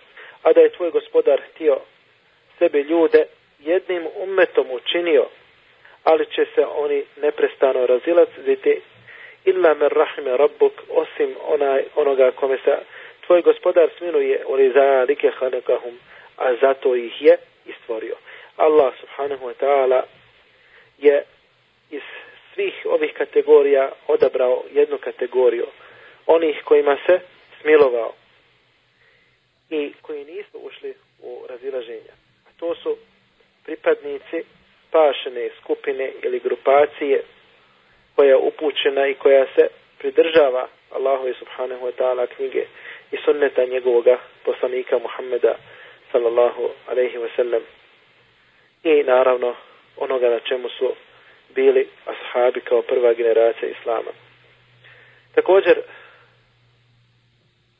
a 0.42 0.52
da 0.52 0.60
je 0.60 0.72
tvoj 0.72 0.90
gospodar 0.90 1.40
htio 1.50 1.78
sebe 2.58 2.82
ljude 2.82 3.26
jednim 3.58 4.06
umetom 4.16 4.66
učinio, 4.70 5.26
ali 6.04 6.26
će 6.26 6.46
se 6.54 6.66
oni 6.66 7.04
neprestano 7.22 7.86
razilaziti 7.86 8.80
illa 9.44 9.74
men 9.74 9.88
rahime 9.88 10.36
rabbuk 10.36 10.72
osim 10.88 11.34
onaj, 11.46 11.84
onoga 11.94 12.30
kome 12.30 12.58
se 12.64 12.76
tvoj 13.26 13.42
gospodar 13.42 13.88
smiluje 13.98 14.42
oli 14.46 14.72
zalike 14.72 15.30
halekahum, 15.38 15.98
a 16.36 16.54
zato 16.60 16.94
ih 16.94 17.22
je 17.22 17.36
istvorio. 17.66 18.14
Allah 18.56 18.92
subhanahu 19.00 19.46
wa 19.46 19.54
ta'ala 19.60 20.02
je 20.98 21.24
iz 21.90 22.02
svih 22.54 22.74
ovih 22.84 23.12
kategorija 23.12 23.92
odabrao 24.08 24.62
jednu 24.72 24.98
kategoriju, 24.98 25.66
onih 26.26 26.62
kojima 26.64 26.96
se 27.06 27.20
smilovao 27.60 28.12
i 29.69 29.93
koji 30.01 30.25
nisu 30.25 30.57
ušli 30.57 30.93
u 31.21 31.45
razilaženja. 31.49 32.13
A 32.47 32.49
to 32.59 32.75
su 32.75 32.97
pripadnici 33.65 34.43
spašene 34.87 35.49
skupine 35.61 36.11
ili 36.23 36.39
grupacije 36.39 37.23
koja 38.15 38.29
je 38.29 38.35
upućena 38.35 39.07
i 39.07 39.13
koja 39.13 39.45
se 39.55 39.67
pridržava 39.99 40.67
Allahu 40.91 41.33
subhanahu 41.39 41.85
wa 41.85 41.91
ta'ala 41.97 42.27
knjige 42.35 42.65
i 43.11 43.17
sunneta 43.25 43.65
njegovoga 43.65 44.17
poslanika 44.45 44.99
Muhammeda 44.99 45.55
sallallahu 46.11 46.69
alaihi 46.87 47.17
wa 47.17 47.29
sallam 47.35 47.61
i 48.83 49.03
naravno 49.03 49.55
onoga 49.97 50.29
na 50.29 50.39
čemu 50.39 50.69
su 50.69 50.95
bili 51.55 51.87
ashabi 52.05 52.61
kao 52.61 52.81
prva 52.81 53.13
generacija 53.13 53.69
Islama. 53.69 54.11
Također, 55.35 55.81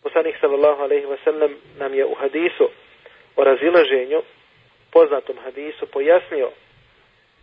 poslanik 0.04 0.36
sallallahu 0.40 0.82
alaihi 0.82 1.06
wa 1.06 1.16
sallam 1.24 1.56
nam 1.78 1.94
je 1.94 2.04
u 2.04 2.14
hadisu 2.14 2.70
o 3.36 3.44
razilaženju, 3.44 4.22
poznatom 4.92 5.36
hadisu, 5.44 5.86
pojasnio 5.86 6.50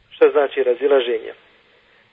šta 0.10 0.30
znači 0.30 0.63
razilaženje. 0.63 1.34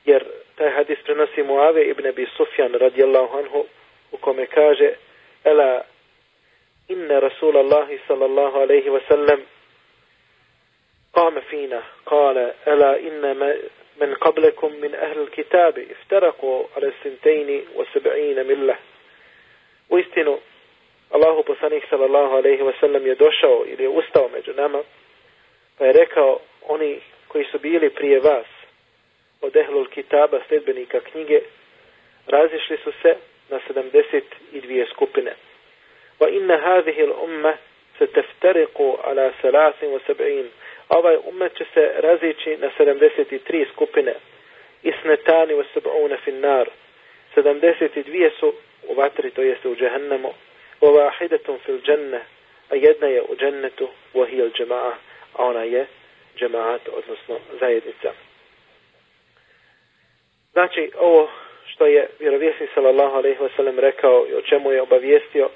Jer 0.05 0.24
taj 0.55 0.70
hadis 0.70 0.98
prenosi 1.05 1.42
Muave 1.42 1.85
ibn 1.85 2.07
Abi 2.07 2.27
Sufjan 2.37 2.72
radijallahu 2.72 3.38
anhu 3.38 3.64
u 4.12 4.16
kome 4.16 4.46
kaže 4.46 4.90
Ela 5.44 5.83
inna 6.88 7.18
Rasulallahi 7.20 7.98
sallallahu 8.09 8.59
alaihi 8.59 8.90
wa 8.90 9.00
sallam 9.09 9.40
قام 11.14 11.40
فينا 11.40 11.83
قال 12.07 12.53
ألا 12.66 12.98
إن 12.98 13.37
من 14.00 14.14
قبلكم 14.14 14.72
من 14.72 14.94
أهل 14.94 15.18
الكتاب 15.18 15.87
افترقوا 15.90 16.64
على 16.77 16.87
السنتين 16.88 17.64
وسبعين 17.74 18.46
ملة 18.46 18.77
U 19.89 19.99
istinu, 19.99 20.39
Allahu 21.12 21.43
poslanik 21.43 21.84
sallallahu 21.89 22.36
alaihi 22.36 22.62
wa 22.62 22.73
sallam 22.80 23.08
je 23.08 23.15
došao 23.15 23.65
ili 23.67 23.84
je 23.84 23.89
ustao 23.89 24.30
među 24.34 24.54
nama, 24.54 24.84
pa 25.78 25.86
je 25.86 25.93
rekao 25.93 26.39
oni 26.67 27.02
koji 27.28 27.45
su 27.45 27.60
bili 27.60 27.89
prije 27.89 28.19
vas 28.19 28.47
od 29.41 29.56
ehlul 29.56 29.86
kitaba, 29.86 30.39
sledbenika 30.47 30.99
knjige, 30.99 31.41
razišli 32.28 32.78
su 32.84 32.91
se 33.02 33.15
na 33.49 33.60
72 33.69 34.91
skupine. 34.91 35.34
Va 36.19 36.30
inna 36.30 36.58
hadihi 36.58 37.06
l'umma 37.06 37.54
se 37.97 38.08
teftariku 38.08 38.97
ala 39.04 39.32
salasim 39.41 39.91
wa 39.91 39.99
sab'in. 40.08 40.47
Ovaj 40.89 41.17
umet 41.25 41.58
će 41.58 41.65
se 41.73 41.91
razići 41.95 42.58
na 42.58 42.69
73 42.78 43.65
skupine. 43.73 44.13
Isnetani 44.84 45.54
wa 45.54 45.63
sab'una 45.75 46.17
finnar. 46.23 46.69
72 47.36 48.30
su 48.39 48.54
u 48.89 48.93
vatri, 48.93 49.32
to 49.32 49.41
jeste 49.41 49.69
u 49.69 49.75
džehennemu. 49.75 50.34
Wa 50.82 50.89
wahidatun 50.91 51.58
fil 51.65 51.80
dženne, 51.82 52.21
a 52.69 52.75
jedna 52.75 53.08
je 53.08 53.21
u 53.21 53.36
džennetu, 53.36 53.88
wa 54.13 54.28
hiya 54.30 54.45
al-jama'a, 54.45 54.93
a 55.34 55.43
ona 55.45 55.63
je 55.63 55.86
džemaat, 56.38 56.82
odnosno 56.88 57.39
zajednica. 57.60 58.12
Znači, 60.52 60.91
ovo 60.97 61.30
što 61.65 61.86
je 61.86 62.10
vjerovjesnik 62.19 62.69
sallallahu 62.73 63.15
alaihi 63.15 63.39
wasallam 63.39 63.80
rekao 63.80 64.25
i 64.30 64.34
o 64.34 64.41
čemu 64.41 64.71
je 64.71 64.82
obavijestio, 64.82 65.49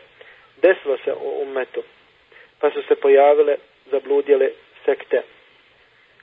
desilo 0.61 0.97
se 0.97 1.13
u 1.13 1.41
ummetu. 1.41 1.83
Pa 2.59 2.71
su 2.71 2.81
se 2.87 2.95
pojavile, 2.95 3.55
zabludjele 3.91 4.49
sekte. 4.85 5.21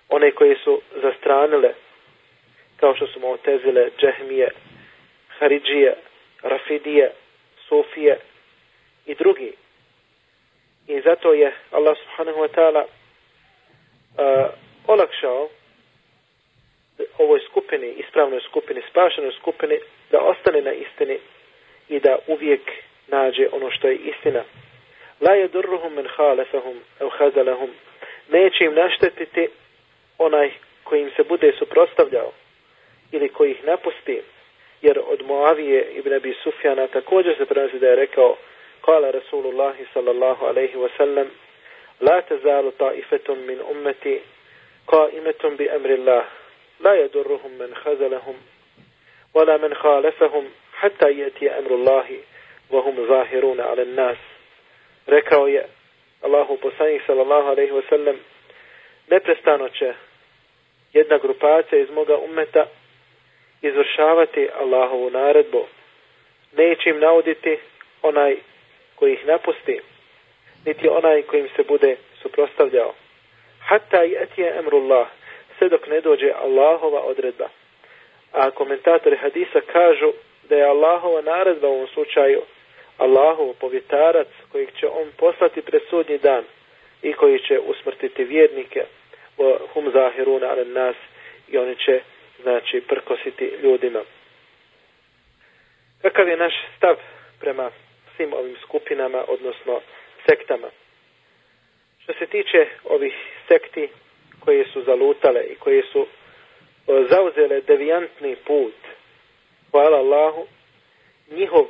One 0.09 0.31
koje 0.31 0.57
su 0.65 0.81
zastranile, 1.03 1.75
kao 2.77 2.95
što 2.97 3.07
su 3.07 3.21
mu 3.21 3.33
otezile 3.33 3.91
džehmije, 3.99 4.49
haridžije, 5.39 5.95
rafidije, 6.43 7.13
sufije 7.69 8.19
i 9.07 9.15
drugi. 9.15 9.53
I 10.87 11.01
zato 11.01 11.33
je 11.33 11.53
Allah 11.71 11.97
subhanahu 11.99 12.39
wa 12.39 12.49
ta'ala 12.49 12.85
uh, 12.85 14.51
olakšao 14.87 15.49
ovoj 17.19 17.41
skupini, 17.41 17.93
ispravnoj 17.93 18.41
skupini, 18.41 18.83
spašenoj 18.91 19.33
skupini, 19.33 19.79
da 20.11 20.19
ostane 20.21 20.63
na 20.63 20.73
istini 20.73 21.19
i 21.89 22.01
da 22.01 22.19
uvijek 22.27 22.61
nađe 23.09 23.49
ono 23.53 23.71
što 23.71 23.89
je 23.89 23.97
istina. 23.97 24.45
La 25.21 25.31
yadurruhum 25.31 25.91
min 25.97 26.09
khalafahum 26.17 26.81
au 27.01 27.11
khazalahum. 27.11 27.71
Neće 28.29 28.65
im 28.65 28.75
naštetiti 28.75 29.49
onaj 30.19 30.51
koji 30.85 31.01
im 31.03 31.11
se 31.17 31.23
bude 31.23 31.53
suprotstavljao 31.59 32.33
ili 33.13 33.29
koji 33.29 33.51
ih 33.51 33.65
napusti, 33.65 34.23
jer 34.82 35.00
od 35.08 35.22
Moavije 35.26 35.92
ibn 35.94 36.14
Abi 36.14 36.34
Sufjana 36.44 36.88
također 36.88 37.38
se 37.38 37.46
prenosi 37.46 37.80
da 37.80 37.88
je 37.88 37.96
rekao 37.96 38.38
Kala 38.86 39.12
Rasulullah 39.12 39.76
sallallahu 39.94 40.46
alaihi 40.46 40.76
wa 40.76 40.90
sallam 40.98 41.28
La 42.00 42.22
tezalu 42.22 42.72
taifetum 42.72 43.40
min 43.46 43.60
ummeti 43.72 44.22
qaimetum 44.88 45.58
bi 45.58 45.70
amri 45.70 45.94
Allah 45.94 46.26
لا 46.80 46.94
يضرهم 46.94 47.52
من 47.60 47.76
خذلهم 47.76 48.36
ولا 49.34 49.58
من 49.58 49.74
خالفهم 49.74 50.50
حتى 50.74 51.12
يأتي 51.12 51.60
أمر 51.60 51.72
الله 51.72 52.18
وهم 52.70 53.08
ظاهرون 53.08 53.62
على 53.62 53.82
الناس 53.82 54.18
rekao 55.08 55.48
je 55.48 55.66
Allahu 56.22 56.58
poslanik 56.58 57.02
sallallahu 57.08 57.48
alejhi 57.48 57.72
ve 57.72 57.82
sellem 57.90 58.20
neprestano 59.10 59.70
će 59.70 59.94
jedna 60.94 61.18
grupacija 61.18 61.82
iz 61.82 61.90
moga 61.90 62.18
ummeta 62.18 62.66
izvršavati 63.63 64.49
Allahovu 64.61 65.11
naredbu. 65.11 65.67
Neće 66.53 66.91
im 66.91 66.99
nauditi 66.99 67.59
onaj 68.03 68.37
koji 68.95 69.13
ih 69.13 69.27
napusti 69.27 69.81
niti 70.67 70.89
onaj 70.89 71.23
kojim 71.23 71.49
se 71.57 71.63
bude 71.69 71.97
suprostavljao. 72.23 72.95
Hatta 73.61 74.05
i 74.05 74.17
etije 74.21 74.59
emrullah 74.59 75.07
sve 75.59 75.69
dok 75.69 75.87
ne 75.87 76.01
dođe 76.01 76.33
Allahova 76.43 77.01
odredba. 77.01 77.49
A 78.33 78.51
komentatori 78.51 79.17
hadisa 79.17 79.61
kažu 79.73 80.13
da 80.49 80.57
je 80.57 80.65
Allahova 80.65 81.23
naredba 81.23 81.69
u 81.69 81.73
ovom 81.73 81.89
slučaju 81.89 82.43
Allahov 82.99 83.53
povjetarac 83.61 84.29
kojeg 84.53 84.69
će 84.81 84.87
on 84.87 85.09
poslati 85.17 85.63
pred 85.63 85.83
sudnji 85.91 86.19
dan 86.19 86.45
i 87.03 87.13
koji 87.13 87.39
će 87.39 87.59
usmrtiti 87.59 88.25
vjernike. 88.25 88.85
Hum 89.73 89.91
zahiruna 89.93 90.47
ale 90.47 90.65
nas 90.65 90.97
i 91.49 91.59
oni 91.59 91.77
će 91.77 92.01
znači 92.43 92.81
prkositi 92.89 93.53
ljudima. 93.63 94.01
Kakav 96.03 96.29
je 96.29 96.37
naš 96.37 96.55
stav 96.77 96.97
prema 97.41 97.71
svim 98.17 98.33
ovim 98.33 98.57
skupinama, 98.63 99.25
odnosno 99.29 99.81
sektama? 100.29 100.69
Što 102.03 102.13
se 102.13 102.27
tiče 102.27 102.67
ovih 102.85 103.15
sekti, 103.49 103.89
koje 104.41 104.65
su 104.65 104.83
zalutale 104.83 105.41
i 105.45 105.55
koje 105.55 105.83
su 105.93 106.01
e, 106.03 106.07
zauzele 107.11 107.61
devijantni 107.61 108.37
put. 108.37 108.75
Hvala 109.71 109.97
Allahu. 109.99 110.47
Njihov 111.31 111.65
e, 111.65 111.69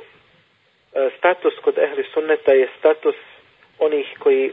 status 1.17 1.53
kod 1.61 1.77
ehli 1.77 2.05
sunneta 2.13 2.53
je 2.53 2.69
status 2.79 3.15
onih 3.79 4.07
koji 4.19 4.51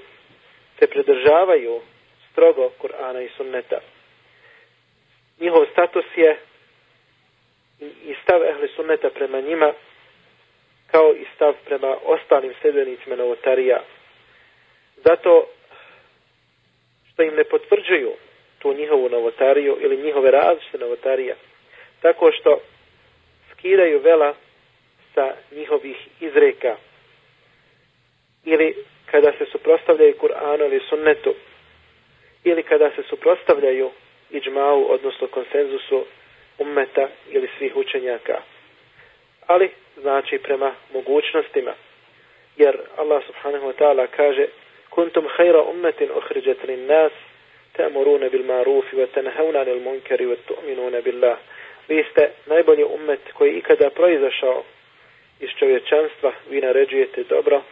se 0.79 0.87
pridržavaju 0.87 1.81
strogo 2.33 2.71
Kur'ana 2.83 3.21
i 3.25 3.29
sunneta. 3.37 3.79
Njihov 5.41 5.67
status 5.73 6.05
je 6.17 6.39
i 7.81 8.15
stav 8.23 8.43
ehli 8.45 8.69
sunneta 8.77 9.11
prema 9.11 9.41
njima 9.41 9.73
kao 10.91 11.13
i 11.15 11.25
stav 11.35 11.55
prema 11.65 11.97
ostalim 12.05 12.53
sljedbenicima 12.61 13.17
novotarija. 13.17 13.83
Zato 14.97 15.47
što 17.13 17.23
im 17.23 17.35
ne 17.35 17.45
potvrđuju 17.45 18.13
tu 18.59 18.73
njihovu 18.75 19.09
novotariju 19.09 19.77
ili 19.81 19.97
njihove 20.03 20.31
različite 20.31 20.79
novotarije, 20.79 21.37
tako 22.03 22.31
što 22.33 22.61
skidaju 23.53 24.01
vela 24.01 24.35
sa 25.15 25.35
njihovih 25.53 25.97
izreka 26.21 26.77
ili 28.45 28.75
kada 29.11 29.33
se 29.39 29.45
suprostavljaju 29.53 30.15
Kur'anu 30.21 30.65
ili 30.67 30.81
sunnetu 30.89 31.35
ili 32.45 32.63
kada 32.63 32.91
se 32.91 33.03
suprostavljaju 33.03 33.91
iđmau, 34.31 34.93
odnosno 34.93 35.27
konsenzusu 35.27 36.05
ummeta 36.59 37.09
ili 37.31 37.49
svih 37.59 37.77
učenjaka. 37.77 38.41
Ali, 39.47 39.71
znači, 40.01 40.39
prema 40.39 40.75
mogućnostima. 40.93 41.73
Jer 42.57 42.79
Allah 42.97 43.23
subhanahu 43.27 43.67
wa 43.67 43.75
ta'ala 43.79 44.07
kaže 44.17 44.47
Kuntum 44.91 45.27
hajra 45.37 45.63
ummetin 45.63 46.11
ohriđet 46.11 46.65
lin 46.65 46.87
nas, 46.87 47.13
ta'muruna 47.77 48.29
bil 48.29 48.45
marufi, 48.45 48.97
wa 48.97 49.07
tenhevna 49.07 49.63
lil 49.63 49.81
munkeri, 49.81 50.27
wa 50.27 50.37
tu'minuna 50.49 51.03
billah. 51.03 51.39
Vi 51.89 52.05
ste 52.11 52.31
najbolji 52.47 52.85
ummet 52.85 53.21
koji 53.35 53.53
ikada 53.53 53.91
proizašao 53.91 54.65
iz 55.41 55.51
čovječanstva, 55.59 56.33
vi 56.51 56.61
naređujete 56.61 57.23
dobro, 57.23 57.63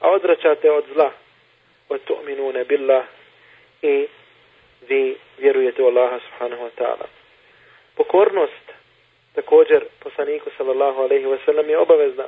a 0.00 0.10
odračate 0.10 0.70
od 0.70 0.84
zla, 0.92 1.12
wa 1.88 1.98
tu'minuna 2.06 2.64
billah, 2.64 3.04
i 3.82 4.06
vi 4.88 5.16
vjerujete 5.38 5.82
u 5.82 5.86
Allaha 5.86 6.20
subhanahu 6.20 6.62
wa 6.62 6.70
ta'ala. 6.78 7.06
Pokornost 7.96 8.72
također 9.34 9.84
poslaniku 9.98 10.50
sallallahu 10.56 11.02
alaihi 11.02 11.26
wa 11.26 11.38
sallam 11.44 11.70
je 11.70 11.78
obavezna. 11.78 12.24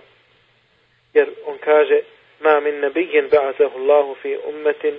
Jer 1.15 1.29
on 1.47 1.59
kaže 1.59 2.01
ma 2.41 2.61
min 2.61 2.81
nabijin 2.81 3.29
ba'azahu 3.31 3.77
Allahu 3.77 4.15
fi 4.23 4.39
ummetin 4.49 4.95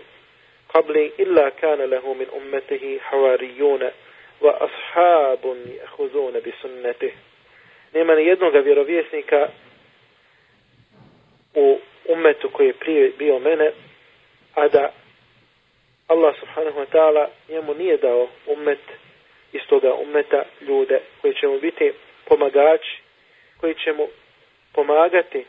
qabli 0.73 1.11
illa 1.17 1.51
kana 1.51 1.85
lahu 1.85 2.15
min 2.15 2.27
ummetihi 2.33 2.99
havarijuna 3.03 3.91
wa 4.41 4.57
ashabun 4.67 5.57
jahuzuna 5.81 6.39
bi 6.39 6.51
sunnetih. 6.61 7.13
Nema 7.93 8.15
ni 8.15 8.25
jednog 8.25 8.53
vjerovjesnika 8.63 9.47
u 11.55 11.79
umetu 12.05 12.49
koji 12.49 12.67
je 12.67 12.73
prije 12.73 13.11
bio 13.17 13.39
mene, 13.39 13.71
a 14.55 14.67
da 14.67 14.93
Allah 16.08 16.34
subhanahu 16.40 16.80
wa 16.80 16.86
ta'ala 16.86 17.26
njemu 17.48 17.74
nije 17.74 17.96
dao 17.96 18.28
umet 18.46 18.78
iz 19.52 19.60
toga 19.68 19.94
umeta 19.94 20.42
ljude 20.60 21.00
koji 21.20 21.34
će 21.34 21.46
mu 21.46 21.60
biti 21.60 21.92
pomagači, 22.24 23.00
koji 23.60 23.74
će 23.74 23.92
mu 23.92 24.08
pomagati 24.72 25.44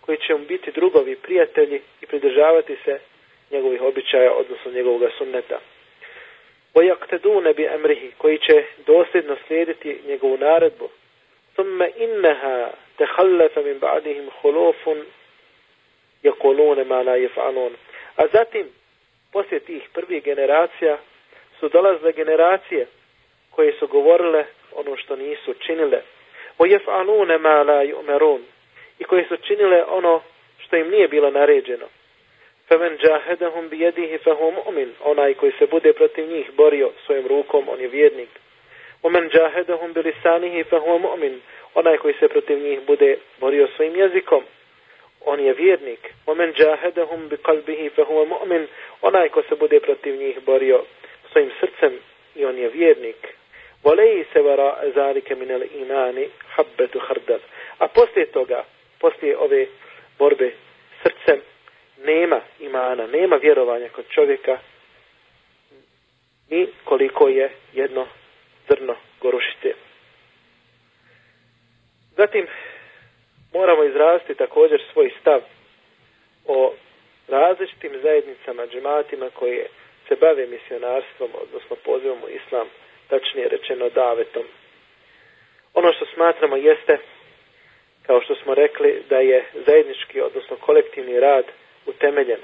koji 0.00 0.18
će 0.18 0.34
mu 0.34 0.44
biti 0.44 0.72
drugovi, 0.72 1.16
prijatelji 1.16 1.80
i 2.00 2.06
pridržavati 2.06 2.76
se 2.84 2.98
njegovih 3.50 3.82
običaja, 3.82 4.32
odnosno 4.32 4.72
njegovog 4.72 5.02
sunneta. 5.18 5.58
وَيَقْتَدُونَ 6.74 7.52
بِأَمْرِهِ 7.52 8.10
koji 8.18 8.38
će 8.38 8.64
dosljedno 8.86 9.36
slijediti 9.46 10.00
njegovu 10.06 10.36
naredbu. 10.38 10.88
ثُمَّ 11.56 11.82
إِنَّهَا 11.82 12.70
تَخَلَّفَ 12.98 13.56
مِنْ 13.56 13.78
بَعْدِهِمْ 13.78 14.30
خُلُوفٌ 14.42 14.88
يَقُولُونَ 16.24 16.78
مَا 16.84 17.02
لَا 17.02 17.16
يَفْعَلُونَ 17.16 17.72
A 18.16 18.26
zatim, 18.26 18.66
poslije 19.34 19.60
tih 19.60 19.82
prvih 19.92 20.22
generacija, 20.24 20.98
su 21.60 21.68
dolazile 21.68 22.12
generacije 22.12 22.86
koje 23.50 23.72
su 23.72 23.86
govorile 23.86 24.44
ono 24.72 24.96
što 24.96 25.16
nisu 25.16 25.54
činile. 25.54 26.02
وَيَفْعَلُونَ 26.58 27.38
مَا 27.38 27.64
لَا 27.64 27.80
يُؤْمَرُونَ 27.92 28.42
i 28.98 29.04
koje 29.04 29.24
su 29.28 29.36
činile 29.36 29.84
ono 29.84 30.22
što 30.58 30.76
im 30.76 30.90
nije 30.90 31.08
bilo 31.08 31.30
naređeno. 31.30 31.86
Femen 32.68 32.98
džahedahum 32.98 33.68
bi 33.68 33.80
jedihi 33.80 34.18
fahu 34.18 34.52
mu'min, 34.52 34.88
onaj 35.04 35.34
koji 35.34 35.52
se 35.58 35.66
bude 35.66 35.92
protiv 35.92 36.28
njih 36.28 36.50
borio 36.56 36.90
svojim 37.06 37.26
rukom, 37.26 37.68
on 37.68 37.80
je 37.80 37.88
vjernik. 37.88 38.28
Omen 39.02 39.28
džahedahum 39.28 39.92
bi 39.92 40.02
lisanihi 40.02 40.64
fahu 40.64 40.98
mu'min, 40.98 41.38
onaj 41.74 41.96
koji 41.96 42.14
se 42.14 42.28
protiv 42.28 42.58
njih 42.58 42.80
bude 42.86 43.16
borio 43.40 43.68
svojim 43.76 43.96
jezikom, 43.96 44.44
on 45.25 45.39
je 45.39 45.53
vjernik. 45.53 46.13
Omen 46.25 46.53
džahedahum 46.53 47.29
bi 47.29 47.37
kalbihi 47.37 47.89
fahu 47.89 48.25
mu'min, 48.25 48.67
onaj 49.01 49.29
ko 49.29 49.41
se 49.49 49.55
bude 49.55 49.79
protiv 49.79 50.15
njih 50.15 50.39
borio 50.45 50.83
svojim 51.31 51.51
srcem 51.59 51.99
i 52.35 52.45
on 52.45 52.57
je 52.57 52.69
vjernik. 52.69 53.27
Volej 53.83 54.25
se 54.33 54.41
vara 54.41 54.77
zalike 54.95 55.35
minel 55.35 55.63
imani 55.75 56.29
habbetu 56.55 56.99
hrdal. 56.99 57.39
A 57.77 57.87
poslije 57.87 58.25
toga, 58.25 58.63
poslije 58.99 59.37
ove 59.37 59.67
borbe 60.19 60.51
srcem 61.03 61.41
nema 62.05 62.41
imana, 62.59 63.07
nema 63.07 63.35
vjerovanja 63.35 63.89
kod 63.89 64.05
čovjeka 64.09 64.57
ni 66.49 66.67
koliko 66.83 67.27
je 67.27 67.49
jedno 67.73 68.07
zrno 68.69 68.95
gorušite. 69.21 69.73
Zatim, 72.17 72.47
moramo 73.55 73.83
izrasti 73.83 74.35
također 74.35 74.81
svoj 74.93 75.11
stav 75.21 75.41
o 76.47 76.73
različitim 77.27 77.91
zajednicama, 78.03 78.67
džematima 78.67 79.29
koje 79.33 79.67
se 80.07 80.15
bave 80.15 80.47
misionarstvom, 80.47 81.29
odnosno 81.43 81.75
pozivom 81.75 82.19
u 82.23 82.29
islam, 82.29 82.67
tačnije 83.07 83.47
rečeno 83.49 83.89
davetom. 83.89 84.43
Ono 85.73 85.93
što 85.93 86.05
smatramo 86.05 86.55
jeste, 86.55 86.97
kao 88.05 88.21
što 88.21 88.35
smo 88.35 88.53
rekli, 88.53 89.03
da 89.09 89.17
je 89.17 89.45
zajednički, 89.65 90.21
odnosno 90.21 90.55
kolektivni 90.55 91.19
rad 91.19 91.45
utemeljen 91.85 92.39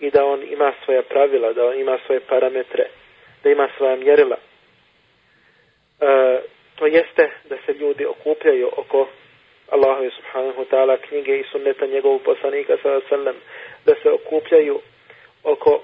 i 0.00 0.10
da 0.10 0.24
on 0.24 0.42
ima 0.42 0.72
svoja 0.84 1.02
pravila, 1.02 1.52
da 1.52 1.66
on 1.66 1.78
ima 1.78 1.98
svoje 2.06 2.20
parametre, 2.20 2.86
da 3.42 3.50
ima 3.50 3.68
svoja 3.76 3.96
mjerila. 3.96 4.36
E, 6.00 6.40
to 6.76 6.86
jeste 6.86 7.30
da 7.44 7.56
se 7.66 7.72
ljudi 7.72 8.06
okupljaju 8.06 8.70
oko 8.76 9.08
Allahove 9.72 10.10
subhanahu 10.10 10.64
ta'ala 10.70 10.96
knjige 10.96 11.38
i 11.38 11.44
sunneta 11.52 11.86
njegovog 11.86 12.22
poslanika 12.22 12.76
sallam, 13.08 13.36
da 13.86 13.94
se 14.02 14.10
okupljaju 14.10 14.80
oko 15.42 15.82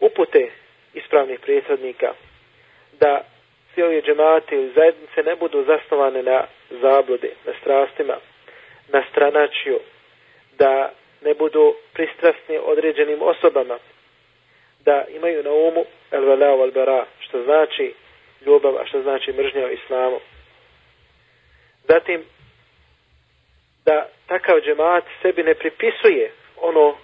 upute 0.00 0.50
ispravnih 0.94 1.40
prijesadnika, 1.40 2.12
da 3.00 3.24
svi 3.74 3.82
ovi 3.82 4.02
džemati 4.02 4.54
ili 4.54 4.72
zajednice 4.74 5.22
ne 5.22 5.36
budu 5.36 5.64
zasnovane 5.64 6.22
na 6.22 6.46
zablude, 6.70 7.30
na 7.46 7.52
strastima, 7.60 8.16
na 8.88 9.04
stranačiju, 9.10 9.78
da 10.58 10.92
ne 11.22 11.34
budu 11.34 11.74
pristrasni 11.92 12.58
određenim 12.64 13.22
osobama, 13.22 13.78
da 14.84 15.04
imaju 15.16 15.42
na 15.42 15.50
umu 15.50 15.84
el 16.10 16.24
velao 16.24 16.62
al 16.62 16.70
bara, 16.70 17.06
što 17.20 17.42
znači 17.42 17.94
ljubav, 18.46 18.76
a 18.76 18.86
što 18.86 19.02
znači 19.02 19.32
mržnja 19.32 19.64
o 19.64 19.70
islamu. 19.70 20.20
Zatim, 21.88 22.24
da 23.84 24.08
takav 24.26 24.60
džemat 24.60 25.04
sebi 25.22 25.42
ne 25.42 25.54
pripisuje 25.54 26.32
ono 26.56 26.96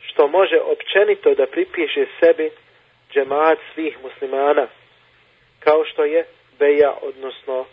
što 0.00 0.28
može 0.28 0.60
općenito 0.60 1.34
da 1.34 1.46
pripiše 1.46 2.06
sebi 2.20 2.50
džemat 3.12 3.58
svih 3.74 3.98
muslimana, 4.02 4.66
kao 5.60 5.84
što 5.84 6.04
je 6.04 6.24
beja, 6.58 6.94
odnosno 7.02 7.66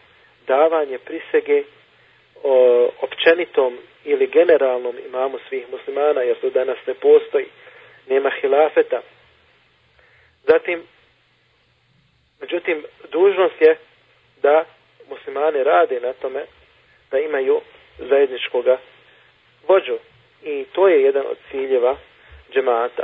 davanje 0.48 0.98
prisege 0.98 1.64
o 2.44 2.90
općenitom 3.02 3.78
ili 4.06 4.28
generalnom 4.28 4.96
imamu 5.08 5.38
svih 5.50 5.66
muslimana, 5.72 6.22
jer 6.22 6.40
to 6.40 6.50
danas 6.50 6.78
ne 6.88 6.94
postoji, 6.94 7.46
nema 8.10 8.32
hilafeta. 8.42 9.02
Zatim, 10.44 10.84
međutim, 12.42 12.84
dužnost 13.12 13.62
je 13.62 13.78
da 14.42 14.66
muslimani 15.10 15.64
rade 15.64 16.00
na 16.00 16.14
tome 16.14 16.46
da 17.12 17.20
imaju 17.20 17.62
zajedničkoga 18.00 18.78
vođu. 19.68 19.98
I 20.44 20.66
to 20.72 20.88
je 20.88 21.02
jedan 21.02 21.26
od 21.28 21.38
ciljeva 21.52 21.98
džemata. 22.54 23.04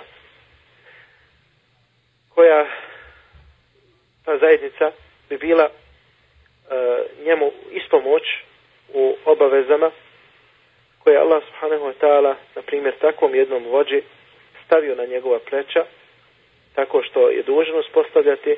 Koja 2.36 2.66
ta 4.26 4.38
zajednica 4.38 4.92
bi 5.30 5.38
bila 5.38 5.64
e, 5.64 5.72
njemu 7.26 7.52
ispomoć 7.72 8.24
u 8.94 9.18
obavezama 9.26 9.92
koje 11.04 11.18
Allah 11.18 11.44
subhanahu 11.44 11.86
wa 11.86 11.94
ta'ala 12.02 12.36
na 12.56 12.62
primjer 12.62 12.94
takvom 13.02 13.36
jednom 13.36 13.64
vođi 13.64 14.04
stavio 14.66 14.96
na 14.96 15.06
njegova 15.06 15.40
pleća 15.50 15.86
tako 16.76 17.04
što 17.04 17.30
je 17.30 17.44
dužno 17.44 17.80
uspostavljati 17.80 18.56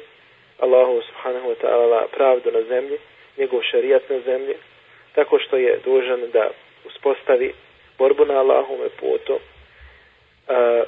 Allahu 0.60 1.02
subhanahu 1.02 1.48
wa 1.50 1.56
ta'ala 1.62 2.08
pravdu 2.16 2.52
na 2.52 2.62
zemlji, 2.62 2.98
njegov 3.38 3.62
šarijat 3.72 4.10
na 4.10 4.20
zemlji, 4.20 4.56
tako 5.18 5.40
što 5.40 5.58
je 5.58 5.80
dužan 5.86 6.22
da 6.34 6.50
uspostavi 6.86 7.54
borbu 7.98 8.26
na 8.26 8.34
Allahome 8.34 8.90
putu. 9.00 9.40
e, 10.48 10.84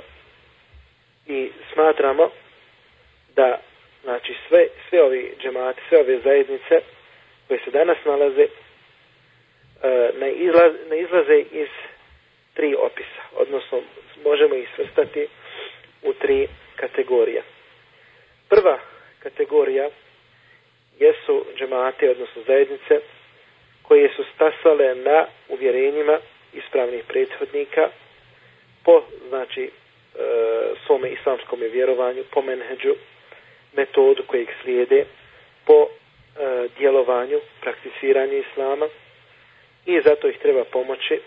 I 1.28 1.52
smatramo 1.74 2.30
da 3.36 3.60
znači 4.04 4.34
sve, 4.48 4.68
sve 4.90 5.04
ovi 5.04 5.34
džemati, 5.42 5.82
sve 5.90 6.00
ove 6.00 6.20
zajednice 6.20 6.82
koje 7.48 7.60
se 7.66 7.72
danas 7.72 7.98
nalaze 8.06 8.44
e, 8.44 8.50
ne, 10.20 10.32
izlaz, 10.32 10.74
ne 10.90 11.00
izlaze 11.00 11.40
iz 11.52 11.70
tri 12.54 12.76
opisa, 12.76 13.22
odnosno 13.36 13.82
možemo 14.24 14.56
ih 14.56 14.70
svrstati 14.76 15.28
u 16.04 16.14
tri 16.14 16.48
kategorije. 16.76 17.44
Prva 18.50 18.80
kategorija 19.20 19.90
jesu 21.00 21.46
džemate, 21.58 22.10
odnosno 22.10 22.42
zajednice, 22.48 23.00
koje 23.90 24.10
su 24.16 24.24
stasale 24.36 24.96
na 24.96 25.20
uvjerenjima 25.50 26.20
ispravnih 26.54 27.04
prethodnika 27.08 27.90
po, 28.84 28.96
znači, 29.30 29.64
e, 29.64 29.70
svome 30.86 31.10
islamskom 31.10 31.60
vjerovanju, 31.62 32.24
po 32.32 32.42
menheđu, 32.42 32.96
metodu 33.74 34.24
kojeg 34.24 34.48
slijede, 34.62 35.06
po 35.66 35.88
e, 35.88 35.90
djelovanju, 36.78 37.40
prakticiranju 37.62 38.34
islama 38.36 38.88
i 39.86 40.02
zato 40.02 40.28
ih 40.28 40.38
treba 40.38 40.64
pomoći, 40.64 41.20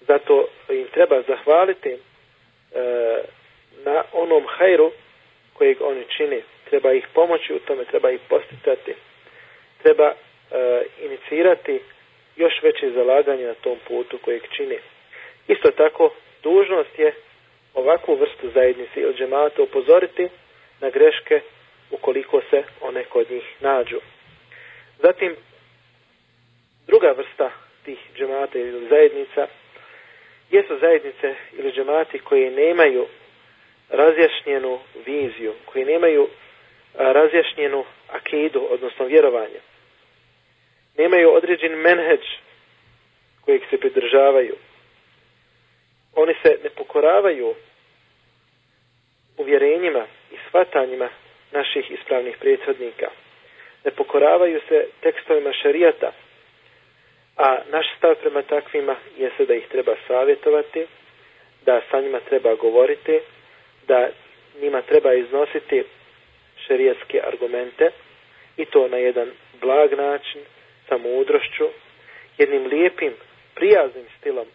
zato 0.00 0.48
im 0.70 0.86
treba 0.86 1.22
zahvaliti 1.22 1.88
e, 1.90 1.98
na 3.84 4.04
onom 4.12 4.44
hajru 4.48 4.92
kojeg 5.54 5.76
oni 5.82 6.04
čine. 6.08 6.40
treba 6.64 6.92
ih 6.92 7.06
pomoći 7.14 7.54
u 7.54 7.58
tome, 7.58 7.84
treba 7.84 8.10
ih 8.10 8.20
posticati, 8.28 8.94
treba 9.82 10.14
E, 10.50 10.84
inicirati 11.04 11.80
još 12.36 12.62
veće 12.62 12.90
zalaganje 12.90 13.46
na 13.46 13.54
tom 13.54 13.78
putu 13.88 14.18
kojeg 14.18 14.42
čini. 14.56 14.78
Isto 15.48 15.70
tako, 15.70 16.10
dužnost 16.42 16.98
je 16.98 17.14
ovakvu 17.74 18.14
vrstu 18.14 18.50
zajednice 18.54 19.00
ili 19.00 19.14
džemata 19.14 19.62
upozoriti 19.62 20.28
na 20.80 20.90
greške 20.90 21.40
ukoliko 21.90 22.40
se 22.50 22.62
one 22.80 23.04
kod 23.04 23.30
njih 23.30 23.44
nađu. 23.60 24.00
Zatim, 25.02 25.36
druga 26.86 27.14
vrsta 27.16 27.50
tih 27.84 27.98
džemata 28.16 28.58
ili 28.58 28.88
zajednica 28.88 29.46
jesu 30.50 30.78
zajednice 30.80 31.34
ili 31.52 31.72
džemati 31.72 32.18
koji 32.18 32.50
nemaju 32.50 33.06
razjašnjenu 33.90 34.78
viziju, 35.06 35.54
koji 35.64 35.84
nemaju 35.84 36.28
razjašnjenu 36.94 37.84
akidu, 38.08 38.66
odnosno 38.70 39.04
vjerovanje 39.04 39.60
nemaju 40.98 41.34
određen 41.34 41.72
menheđ 41.72 42.20
kojeg 43.40 43.62
se 43.70 43.80
pridržavaju. 43.80 44.54
Oni 46.14 46.34
se 46.42 46.58
ne 46.64 46.70
pokoravaju 46.70 47.54
uvjerenjima 49.36 50.06
i 50.32 50.36
shvatanjima 50.48 51.08
naših 51.52 51.90
ispravnih 51.90 52.36
prethodnika. 52.40 53.06
Ne 53.84 53.90
pokoravaju 53.90 54.60
se 54.68 54.86
tekstovima 55.00 55.52
šarijata, 55.52 56.12
a 57.36 57.58
naš 57.70 57.86
stav 57.98 58.14
prema 58.14 58.42
takvima 58.42 58.96
jeste 59.18 59.46
da 59.46 59.54
ih 59.54 59.68
treba 59.68 59.94
savjetovati, 60.06 60.86
da 61.64 61.80
sa 61.90 62.00
njima 62.00 62.20
treba 62.20 62.54
govoriti, 62.54 63.20
da 63.86 64.08
njima 64.60 64.82
treba 64.82 65.14
iznositi 65.14 65.84
šarijatske 66.66 67.20
argumente 67.24 67.90
i 68.56 68.64
to 68.64 68.88
na 68.88 68.96
jedan 68.96 69.30
blag 69.60 69.92
način, 69.92 70.40
sa 70.89 70.97
mudrošću, 70.97 71.67
jednim 72.37 72.65
lijepim, 72.65 73.13
prijaznim 73.55 74.05
stilom, 74.19 74.47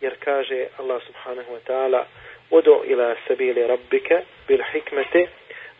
jer 0.00 0.14
kaže 0.24 0.66
Allah 0.78 1.02
subhanahu 1.06 1.52
wa 1.52 1.62
ta'ala 1.66 2.04
Udu 2.50 2.82
ila 2.84 3.16
sabili 3.28 3.66
rabbike 3.66 4.22
bil 4.48 4.62
hikmete 4.72 5.26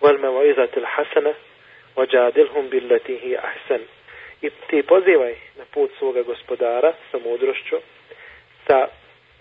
wal 0.00 0.18
mevoizatil 0.18 0.86
hasana 0.86 1.34
وجادلهم 1.96 2.68
بالتي 2.68 3.18
هي 3.24 3.38
ahsan 3.38 3.82
i 4.42 4.50
ti 4.70 4.82
pozivaj 4.82 5.34
na 5.58 5.64
put 5.74 5.90
svoga 5.98 6.22
gospodara 6.22 6.92
sa 7.10 7.18
mudrošću 7.18 7.76
sa 8.66 8.88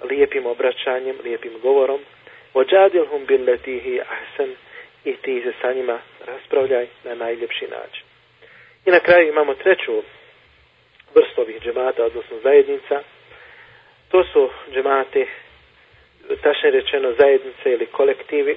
lijepim 0.09 0.45
obraćanjem 0.45 1.17
lijepim 1.23 1.53
govorom 1.63 2.01
وجادلهم 2.55 3.25
بالتي 3.25 3.81
هي 3.85 4.01
ahsan 4.01 4.55
i 5.05 5.13
ti 5.15 5.41
se 5.41 5.53
sa 5.61 5.73
njima 5.73 5.99
raspravljaj 6.25 6.87
na 7.03 7.15
najljepši 7.15 7.67
način 7.67 8.05
i 8.85 8.91
na 8.91 8.99
kraju 8.99 9.27
imamo 9.27 9.53
treću 9.53 10.03
vrst 11.16 11.38
ovih 11.38 11.60
džemata, 11.62 12.04
odnosno 12.04 12.36
zajednica. 12.42 13.02
To 14.08 14.24
su 14.24 14.50
džemate, 14.72 15.26
tašnje 16.42 16.70
rečeno 16.70 17.12
zajednice 17.18 17.72
ili 17.72 17.86
kolektivi, 17.86 18.56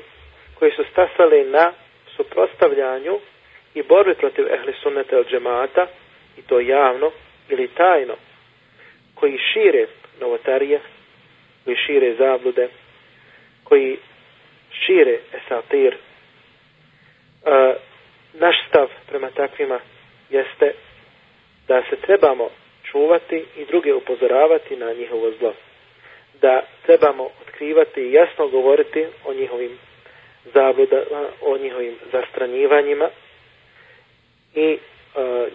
koji 0.56 0.72
su 0.72 0.84
stasali 0.92 1.44
na 1.44 1.74
suprostavljanju 2.16 3.20
i 3.74 3.84
borbi 3.84 4.14
protiv 4.14 4.46
ehli 4.48 4.74
sunnete 4.84 5.18
od 5.18 5.28
džemata, 5.30 5.88
i 6.38 6.42
to 6.42 6.60
javno 6.60 7.12
ili 7.50 7.68
tajno, 7.68 8.16
koji 9.16 9.38
šire 9.54 9.86
novotarije, 10.22 10.80
koji 11.64 11.76
šire 11.78 12.16
zablude, 12.16 12.68
koji 13.64 13.98
šire 14.72 15.20
esatir. 15.34 15.94
E, 15.94 15.98
naš 18.34 18.56
stav 18.70 18.88
prema 19.10 19.30
takvima 19.32 19.80
jeste 20.30 20.74
da 21.70 21.84
se 21.90 21.96
trebamo 21.96 22.50
čuvati 22.84 23.46
i 23.58 23.66
druge 23.66 23.94
upozoravati 23.94 24.76
na 24.76 24.94
njihovo 24.94 25.32
zlo. 25.40 25.54
Da 26.42 26.62
trebamo 26.86 27.30
otkrivati 27.42 28.02
i 28.02 28.14
jasno 28.14 28.48
govoriti 28.48 29.06
o 29.26 29.34
njihovim 29.34 29.78
zabludama, 30.54 31.28
o 31.42 31.58
njihovim 31.58 31.96
zastranjivanjima 32.12 33.10
i 34.56 34.66
e, 34.66 34.78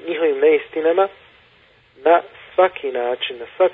njihovim 0.09 0.39
neistinama 0.39 1.09
na 2.05 2.23
svaki 2.55 2.93
način, 2.93 3.39
na 3.39 3.47
svak, 3.57 3.73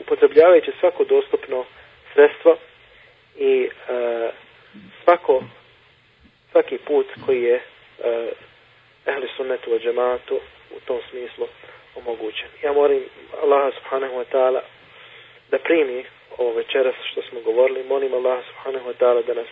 upotrebljavajući 0.00 0.72
svako 0.80 1.04
dostupno 1.04 1.64
sredstvo 2.14 2.56
i 3.38 3.68
e, 3.88 4.30
svako 5.04 5.42
svaki 6.50 6.78
put 6.78 7.06
koji 7.26 7.42
je 7.42 7.54
e, 7.54 7.62
ehli 9.06 9.28
sunnetu 9.36 9.74
o 9.74 9.78
džematu 9.78 10.40
u 10.76 10.80
tom 10.86 10.98
smislu 11.10 11.46
omogućen. 11.96 12.48
Ja 12.62 12.72
molim 12.72 13.02
Allaha 13.42 13.70
subhanahu 13.78 14.14
wa 14.14 14.24
ta'ala 14.32 14.60
da 15.50 15.58
primi 15.58 16.04
ovo 16.38 16.52
večeras 16.52 16.94
što 17.10 17.22
smo 17.22 17.40
govorili. 17.40 17.84
Molim 17.84 18.14
Allaha 18.14 18.42
subhanahu 18.42 18.90
wa 18.90 18.94
ta'ala 19.00 19.22
da 19.22 19.34
nas 19.34 19.48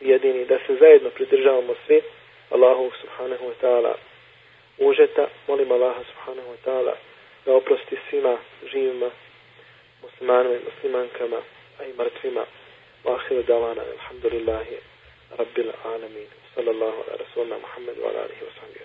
ujedini, 0.00 0.44
da 0.44 0.58
se 0.66 0.76
zajedno 0.80 1.10
pridržavamo 1.10 1.74
svi 1.86 2.02
Allahu 2.50 2.90
subhanahu 3.00 3.44
wa 3.44 3.54
ta'ala 3.62 3.94
užeta. 4.78 5.28
Molim 5.48 5.72
Allaha 5.72 6.02
subhanahu 6.10 6.48
wa 6.48 6.60
ta'ala 6.64 6.94
da 7.46 7.54
oprosti 7.54 7.96
svima 8.10 8.38
živima 8.72 9.10
muslimanima 10.02 10.54
i 10.54 10.64
muslimankama, 10.64 11.40
a 11.78 11.84
i 11.84 11.92
mrtvima. 11.98 12.44
Wa 13.04 13.42
davana, 13.46 13.82
alhamdulillahi, 13.96 14.76
rabbil 15.38 15.72
alamin. 15.84 16.28
Sallallahu 16.54 16.98
ala 17.02 17.16
rasulna 17.24 17.58
Muhammed 17.58 17.96
wa 17.98 18.08
ala 18.10 18.20
alihi 18.22 18.44
wa 18.44 18.52
sahbihi. 18.60 18.70